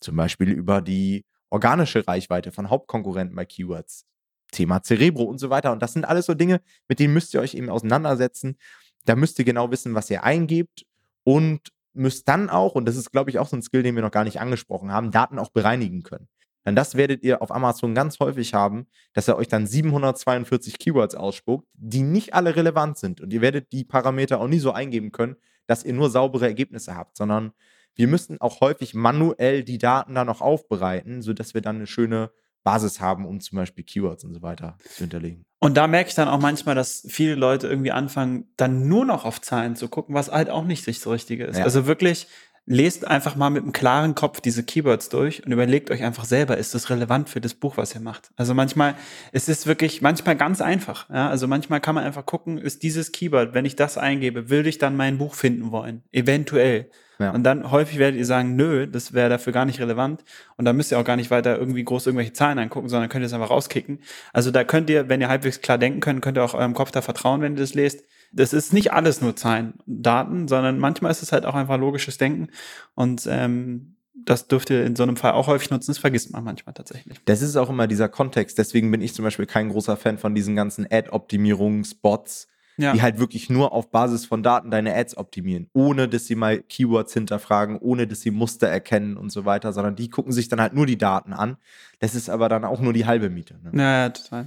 Zum 0.00 0.16
Beispiel 0.16 0.50
über 0.50 0.80
die 0.82 1.24
organische 1.50 2.06
Reichweite 2.06 2.52
von 2.52 2.70
Hauptkonkurrenten 2.70 3.36
bei 3.36 3.44
Keywords. 3.44 4.06
Thema 4.50 4.82
Cerebro 4.82 5.24
und 5.24 5.38
so 5.38 5.50
weiter. 5.50 5.72
Und 5.72 5.82
das 5.82 5.92
sind 5.92 6.04
alles 6.04 6.26
so 6.26 6.34
Dinge, 6.34 6.60
mit 6.88 6.98
denen 6.98 7.14
müsst 7.14 7.34
ihr 7.34 7.40
euch 7.40 7.54
eben 7.54 7.70
auseinandersetzen. 7.70 8.56
Da 9.04 9.16
müsst 9.16 9.38
ihr 9.38 9.44
genau 9.44 9.70
wissen, 9.70 9.94
was 9.94 10.10
ihr 10.10 10.24
eingebt 10.24 10.84
und 11.24 11.72
müsst 11.94 12.28
dann 12.28 12.50
auch, 12.50 12.74
und 12.74 12.86
das 12.86 12.96
ist, 12.96 13.10
glaube 13.10 13.30
ich, 13.30 13.38
auch 13.38 13.48
so 13.48 13.56
ein 13.56 13.62
Skill, 13.62 13.82
den 13.82 13.94
wir 13.94 14.02
noch 14.02 14.10
gar 14.10 14.24
nicht 14.24 14.40
angesprochen 14.40 14.92
haben, 14.92 15.10
Daten 15.10 15.38
auch 15.38 15.50
bereinigen 15.50 16.02
können. 16.02 16.28
Denn 16.64 16.76
das 16.76 16.96
werdet 16.96 17.22
ihr 17.24 17.40
auf 17.40 17.50
Amazon 17.50 17.94
ganz 17.94 18.20
häufig 18.20 18.52
haben, 18.52 18.86
dass 19.14 19.26
er 19.26 19.38
euch 19.38 19.48
dann 19.48 19.66
742 19.66 20.78
Keywords 20.78 21.14
ausspuckt, 21.14 21.66
die 21.72 22.02
nicht 22.02 22.34
alle 22.34 22.56
relevant 22.56 22.98
sind. 22.98 23.20
Und 23.20 23.32
ihr 23.32 23.40
werdet 23.40 23.72
die 23.72 23.84
Parameter 23.84 24.38
auch 24.40 24.48
nie 24.48 24.58
so 24.58 24.72
eingeben 24.72 25.10
können, 25.10 25.36
dass 25.66 25.84
ihr 25.84 25.94
nur 25.94 26.10
saubere 26.10 26.46
Ergebnisse 26.46 26.94
habt, 26.94 27.16
sondern 27.16 27.52
wir 27.94 28.06
müssen 28.06 28.40
auch 28.40 28.60
häufig 28.60 28.94
manuell 28.94 29.64
die 29.64 29.78
Daten 29.78 30.14
dann 30.14 30.26
noch 30.26 30.40
aufbereiten, 30.40 31.22
sodass 31.22 31.54
wir 31.54 31.62
dann 31.62 31.76
eine 31.76 31.86
schöne 31.86 32.30
Basis 32.68 33.00
haben, 33.00 33.24
um 33.24 33.40
zum 33.40 33.56
Beispiel 33.56 33.82
Keywords 33.82 34.24
und 34.24 34.34
so 34.34 34.42
weiter 34.42 34.76
zu 34.90 35.04
hinterlegen. 35.04 35.46
Und 35.58 35.78
da 35.78 35.86
merke 35.86 36.10
ich 36.10 36.14
dann 36.14 36.28
auch 36.28 36.38
manchmal, 36.38 36.74
dass 36.74 37.06
viele 37.08 37.34
Leute 37.34 37.66
irgendwie 37.66 37.92
anfangen, 37.92 38.44
dann 38.58 38.88
nur 38.88 39.06
noch 39.06 39.24
auf 39.24 39.40
Zahlen 39.40 39.74
zu 39.74 39.88
gucken, 39.88 40.14
was 40.14 40.30
halt 40.30 40.50
auch 40.50 40.64
nicht 40.64 40.86
das 40.86 41.06
Richtige 41.06 41.46
ist. 41.46 41.56
Ja. 41.56 41.64
Also 41.64 41.86
wirklich 41.86 42.26
lest 42.66 43.06
einfach 43.06 43.36
mal 43.36 43.48
mit 43.48 43.62
einem 43.62 43.72
klaren 43.72 44.14
Kopf 44.14 44.42
diese 44.42 44.62
Keywords 44.62 45.08
durch 45.08 45.46
und 45.46 45.50
überlegt 45.50 45.90
euch 45.90 46.02
einfach 46.02 46.26
selber, 46.26 46.58
ist 46.58 46.74
das 46.74 46.90
relevant 46.90 47.30
für 47.30 47.40
das 47.40 47.54
Buch, 47.54 47.78
was 47.78 47.94
ihr 47.94 48.02
macht? 48.02 48.30
Also 48.36 48.52
manchmal, 48.52 48.94
es 49.32 49.48
ist 49.48 49.66
wirklich 49.66 50.02
manchmal 50.02 50.36
ganz 50.36 50.60
einfach. 50.60 51.08
Ja? 51.08 51.30
Also 51.30 51.48
manchmal 51.48 51.80
kann 51.80 51.94
man 51.94 52.04
einfach 52.04 52.26
gucken, 52.26 52.58
ist 52.58 52.82
dieses 52.82 53.12
Keyword, 53.12 53.54
wenn 53.54 53.64
ich 53.64 53.76
das 53.76 53.96
eingebe, 53.96 54.50
will 54.50 54.66
ich 54.66 54.76
dann 54.76 54.94
mein 54.94 55.16
Buch 55.16 55.32
finden 55.32 55.70
wollen? 55.70 56.02
Eventuell. 56.12 56.90
Ja. 57.18 57.30
Und 57.32 57.42
dann 57.42 57.70
häufig 57.70 57.98
werdet 57.98 58.18
ihr 58.18 58.26
sagen, 58.26 58.54
nö, 58.54 58.86
das 58.86 59.12
wäre 59.12 59.28
dafür 59.28 59.52
gar 59.52 59.64
nicht 59.64 59.80
relevant. 59.80 60.24
Und 60.56 60.64
da 60.64 60.72
müsst 60.72 60.92
ihr 60.92 60.98
auch 60.98 61.04
gar 61.04 61.16
nicht 61.16 61.30
weiter 61.30 61.58
irgendwie 61.58 61.82
groß 61.82 62.06
irgendwelche 62.06 62.32
Zahlen 62.32 62.58
angucken, 62.58 62.88
sondern 62.88 63.08
könnt 63.08 63.22
ihr 63.22 63.26
es 63.26 63.32
einfach 63.32 63.50
rauskicken. 63.50 64.00
Also 64.32 64.50
da 64.50 64.64
könnt 64.64 64.88
ihr, 64.88 65.08
wenn 65.08 65.20
ihr 65.20 65.28
halbwegs 65.28 65.60
klar 65.60 65.78
denken 65.78 66.00
könnt, 66.00 66.22
könnt 66.22 66.38
ihr 66.38 66.44
auch 66.44 66.54
eurem 66.54 66.74
Kopf 66.74 66.90
da 66.90 67.02
vertrauen, 67.02 67.40
wenn 67.40 67.54
ihr 67.54 67.60
das 67.60 67.74
lest 67.74 68.04
das 68.32 68.52
ist 68.52 68.72
nicht 68.72 68.92
alles 68.92 69.20
nur 69.20 69.36
Zahlen, 69.36 69.74
Daten, 69.86 70.48
sondern 70.48 70.78
manchmal 70.78 71.10
ist 71.10 71.22
es 71.22 71.32
halt 71.32 71.46
auch 71.46 71.54
einfach 71.54 71.78
logisches 71.78 72.18
Denken. 72.18 72.48
Und 72.94 73.26
ähm, 73.30 73.96
das 74.14 74.48
dürft 74.48 74.70
ihr 74.70 74.84
in 74.84 74.96
so 74.96 75.02
einem 75.02 75.16
Fall 75.16 75.32
auch 75.32 75.46
häufig 75.46 75.70
nutzen. 75.70 75.90
Das 75.90 75.98
vergisst 75.98 76.32
man 76.32 76.44
manchmal 76.44 76.74
tatsächlich. 76.74 77.18
Das 77.24 77.40
ist 77.40 77.56
auch 77.56 77.70
immer 77.70 77.86
dieser 77.86 78.08
Kontext. 78.08 78.58
Deswegen 78.58 78.90
bin 78.90 79.00
ich 79.00 79.14
zum 79.14 79.24
Beispiel 79.24 79.46
kein 79.46 79.70
großer 79.70 79.96
Fan 79.96 80.18
von 80.18 80.34
diesen 80.34 80.56
ganzen 80.56 80.86
Ad-Optimierungsbots, 80.90 82.48
ja. 82.78 82.92
die 82.92 83.02
halt 83.02 83.18
wirklich 83.18 83.50
nur 83.50 83.72
auf 83.72 83.90
Basis 83.90 84.24
von 84.24 84.42
Daten 84.42 84.70
deine 84.70 84.94
Ads 84.94 85.16
optimieren, 85.16 85.68
ohne 85.74 86.08
dass 86.08 86.26
sie 86.26 86.36
mal 86.36 86.62
Keywords 86.62 87.12
hinterfragen, 87.12 87.76
ohne 87.78 88.06
dass 88.06 88.22
sie 88.22 88.30
Muster 88.30 88.68
erkennen 88.68 89.16
und 89.16 89.30
so 89.30 89.44
weiter, 89.44 89.72
sondern 89.72 89.96
die 89.96 90.08
gucken 90.08 90.32
sich 90.32 90.48
dann 90.48 90.60
halt 90.60 90.72
nur 90.72 90.86
die 90.86 90.96
Daten 90.96 91.32
an. 91.32 91.56
Das 91.98 92.14
ist 92.14 92.30
aber 92.30 92.48
dann 92.48 92.64
auch 92.64 92.80
nur 92.80 92.92
die 92.92 93.04
halbe 93.04 93.28
Miete. 93.28 93.58
Ne? 93.62 93.72
Ja, 93.74 94.02
ja, 94.04 94.08
total. 94.10 94.46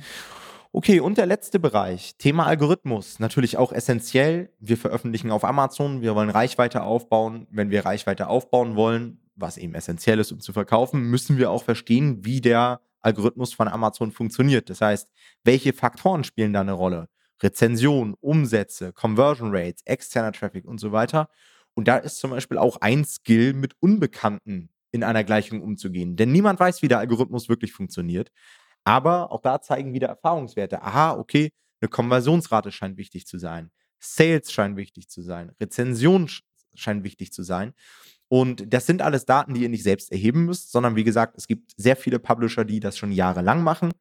Okay, 0.74 1.02
und 1.02 1.18
der 1.18 1.26
letzte 1.26 1.60
Bereich, 1.60 2.16
Thema 2.18 2.46
Algorithmus, 2.46 3.20
natürlich 3.20 3.58
auch 3.58 3.74
essentiell. 3.74 4.54
Wir 4.60 4.78
veröffentlichen 4.78 5.30
auf 5.30 5.44
Amazon, 5.44 6.02
wir 6.02 6.16
wollen 6.16 6.30
Reichweite 6.30 6.84
aufbauen. 6.84 7.46
Wenn 7.52 7.72
wir 7.72 7.86
Reichweite 7.86 8.28
aufbauen 8.28 8.78
wollen, 8.78 9.20
was 9.36 9.58
eben 9.58 9.76
essentiell 9.76 10.20
ist, 10.20 10.32
um 10.32 10.40
zu 10.40 10.54
verkaufen, 10.54 11.02
müssen 11.02 11.38
wir 11.38 11.52
auch 11.52 11.64
verstehen, 11.64 12.24
wie 12.24 12.40
der 12.40 12.80
Algorithmus 13.02 13.54
von 13.54 13.68
Amazon 13.68 14.12
funktioniert. 14.12 14.70
Das 14.70 14.80
heißt, 14.80 15.10
welche 15.44 15.74
Faktoren 15.74 16.24
spielen 16.24 16.54
da 16.54 16.62
eine 16.62 16.72
Rolle? 16.72 17.10
Rezension, 17.42 18.16
Umsätze, 18.20 18.94
Conversion 18.94 19.56
Rates, 19.56 19.82
externer 19.86 20.32
Traffic 20.32 20.66
und 20.66 20.80
so 20.80 20.92
weiter. 20.92 21.30
Und 21.74 21.88
da 21.88 21.98
ist 21.98 22.18
zum 22.18 22.32
Beispiel 22.32 22.58
auch 22.58 22.78
ein 22.82 23.06
Skill, 23.06 23.54
mit 23.54 23.76
Unbekannten 23.80 24.70
in 24.92 25.04
einer 25.04 25.24
Gleichung 25.24 25.62
umzugehen. 25.62 26.16
Denn 26.18 26.32
niemand 26.32 26.60
weiß, 26.60 26.82
wie 26.82 26.88
der 26.88 27.00
Algorithmus 27.00 27.50
wirklich 27.50 27.72
funktioniert. 27.72 28.32
Aber 28.84 29.32
auch 29.32 29.42
da 29.42 29.62
zeigen 29.62 29.94
wieder 29.94 30.08
Erfahrungswerte. 30.08 30.82
Aha, 30.82 31.14
okay, 31.14 31.52
eine 31.80 31.90
Konversionsrate 31.90 32.72
scheint 32.72 32.98
wichtig 32.98 33.26
zu 33.26 33.38
sein. 33.38 33.72
Sales 34.00 34.52
scheint 34.52 34.78
wichtig 34.78 35.10
zu 35.10 35.22
sein. 35.22 35.52
Rezension 35.62 36.30
scheint 36.76 37.04
wichtig 37.04 37.32
zu 37.32 37.44
sein. 37.44 37.74
Und 38.28 38.74
das 38.74 38.86
sind 38.86 39.02
alles 39.02 39.26
Daten, 39.26 39.54
die 39.54 39.64
ihr 39.64 39.70
nicht 39.70 39.84
selbst 39.84 40.12
erheben 40.12 40.46
müsst, 40.46 40.72
sondern 40.72 40.96
wie 40.96 41.04
gesagt, 41.04 41.38
es 41.38 41.48
gibt 41.48 41.74
sehr 41.78 41.96
viele 41.96 42.18
Publisher, 42.18 42.66
die 42.66 42.80
das 42.80 42.98
schon 42.98 43.12
jahrelang 43.12 43.64
machen. 43.64 43.92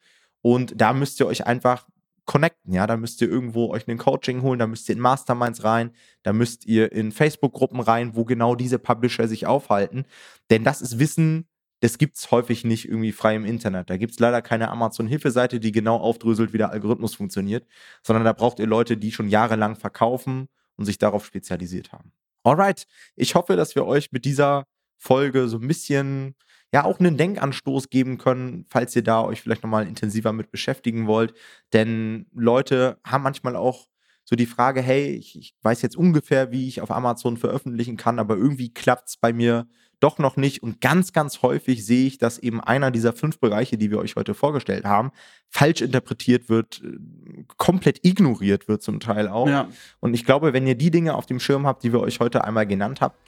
Und 0.41 0.81
da 0.81 0.93
müsst 0.93 1.21
ihr 1.21 1.27
euch 1.27 1.47
einfach 1.47 1.87
connecten, 2.31 2.73
ja. 2.73 2.87
Da 2.87 2.97
müsst 2.97 3.21
ihr 3.21 3.29
irgendwo 3.29 3.71
euch 3.71 3.89
ein 3.89 3.99
Coaching 3.99 4.43
holen, 4.43 4.61
da 4.61 4.69
müsst 4.69 4.89
ihr 4.89 4.95
in 4.95 5.01
Masterminds 5.01 5.65
rein, 5.65 5.91
da 6.23 6.33
müsst 6.33 6.65
ihr 6.65 6.93
in 6.93 7.11
Facebook-Gruppen 7.11 7.81
rein, 7.81 8.15
wo 8.15 8.25
genau 8.25 8.55
diese 8.55 8.79
Publisher 8.79 9.27
sich 9.27 9.47
aufhalten. 9.49 10.05
Denn 10.49 10.63
das 10.63 10.81
ist 10.81 11.01
Wissen, 11.01 11.49
das 11.81 11.99
gibt 11.99 12.19
es 12.19 12.31
häufig 12.31 12.63
nicht 12.63 12.87
irgendwie 12.87 13.11
frei 13.11 13.35
im 13.35 13.45
Internet. 13.45 13.91
Da 13.91 13.97
gibt 13.97 14.13
es 14.13 14.21
leider 14.21 14.43
keine 14.43 14.71
Amazon-Hilfeseite, 14.71 15.59
die 15.59 15.73
genau 15.73 15.97
aufdröselt, 15.97 16.53
wie 16.53 16.59
der 16.59 16.71
Algorithmus 16.71 17.17
funktioniert, 17.17 17.67
sondern 18.05 18.25
da 18.25 18.33
braucht 18.33 18.61
ihr 18.61 18.67
Leute, 18.69 18.97
die 18.97 19.11
schon 19.11 19.29
jahrelang 19.29 19.75
verkaufen 19.75 20.47
und 20.77 20.85
sich 20.85 20.99
darauf 20.99 21.27
spezialisiert 21.27 21.91
haben. 21.91 22.13
Alright, 22.45 22.87
ich 23.17 23.35
hoffe, 23.35 23.57
dass 23.57 23.75
wir 23.75 23.87
euch 23.87 24.13
mit 24.13 24.25
dieser 24.25 24.67
Folge 24.99 25.49
so 25.49 25.57
ein 25.57 25.67
bisschen 25.67 26.37
ja 26.73 26.85
auch 26.85 27.01
einen 27.01 27.17
Denkanstoß 27.17 27.91
geben 27.91 28.19
können, 28.19 28.65
falls 28.69 28.95
ihr 28.95 29.03
da 29.03 29.23
euch 29.23 29.43
vielleicht 29.43 29.63
nochmal 29.63 29.87
intensiver 29.87 30.33
mit 30.33 30.51
beschäftigen 30.51 31.07
wollt. 31.07 31.35
Denn 31.73 32.27
Leute 32.33 32.99
haben 33.05 33.25
manchmal 33.25 33.57
auch 33.57 33.89
so 34.25 34.37
die 34.37 34.47
Frage, 34.47 34.81
hey, 34.81 35.09
ich, 35.15 35.37
ich 35.37 35.55
weiß 35.63 35.83
jetzt 35.83 35.97
ungefähr, 35.97 36.53
wie 36.53 36.69
ich 36.69 36.81
auf 36.81 36.91
Amazon 36.91 37.37
veröffentlichen 37.37 37.97
kann, 37.97 38.19
aber 38.19 38.37
irgendwie 38.37 38.73
klappt 38.73 39.09
es 39.09 39.17
bei 39.17 39.33
mir 39.33 39.67
doch 39.99 40.19
noch 40.19 40.37
nicht. 40.37 40.63
Und 40.63 40.81
ganz, 40.81 41.13
ganz 41.13 41.43
häufig 41.43 41.85
sehe 41.85 42.07
ich, 42.07 42.19
dass 42.19 42.39
eben 42.39 42.61
einer 42.61 42.91
dieser 42.91 43.13
fünf 43.13 43.39
Bereiche, 43.39 43.77
die 43.77 43.91
wir 43.91 43.99
euch 43.99 44.17
heute 44.17 44.35
vorgestellt 44.35 44.85
haben, 44.85 45.11
falsch 45.49 45.83
interpretiert 45.83 46.49
wird, 46.49 46.83
äh, 46.83 47.45
komplett 47.57 48.05
ignoriert 48.05 48.67
wird 48.67 48.83
zum 48.83 49.01
Teil 49.01 49.29
auch. 49.29 49.49
Ja. 49.49 49.69
Und 50.01 50.15
ich 50.15 50.25
glaube, 50.25 50.53
wenn 50.53 50.67
ihr 50.67 50.77
die 50.77 50.91
Dinge 50.91 51.15
auf 51.15 51.27
dem 51.27 51.41
Schirm 51.41 51.67
habt, 51.67 51.83
die 51.83 51.93
wir 51.93 52.01
euch 52.01 52.21
heute 52.21 52.45
einmal 52.45 52.67
genannt 52.67 53.01
habt, 53.01 53.19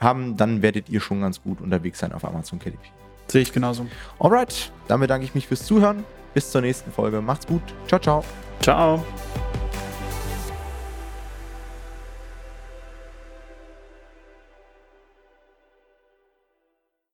haben, 0.00 0.36
dann 0.36 0.62
werdet 0.62 0.88
ihr 0.88 1.00
schon 1.00 1.20
ganz 1.20 1.42
gut 1.42 1.60
unterwegs 1.60 1.98
sein 1.98 2.12
auf 2.12 2.24
Amazon 2.24 2.58
KDP. 2.58 2.78
Sehe 3.28 3.42
ich 3.42 3.52
genauso. 3.52 3.86
Alright, 4.18 4.72
dann 4.88 5.00
bedanke 5.00 5.24
ich 5.24 5.34
mich 5.34 5.46
fürs 5.46 5.64
Zuhören. 5.64 6.04
Bis 6.34 6.50
zur 6.50 6.60
nächsten 6.60 6.90
Folge. 6.90 7.20
Macht's 7.20 7.46
gut. 7.46 7.62
Ciao, 7.86 8.00
ciao. 8.00 8.24
Ciao. 8.60 9.04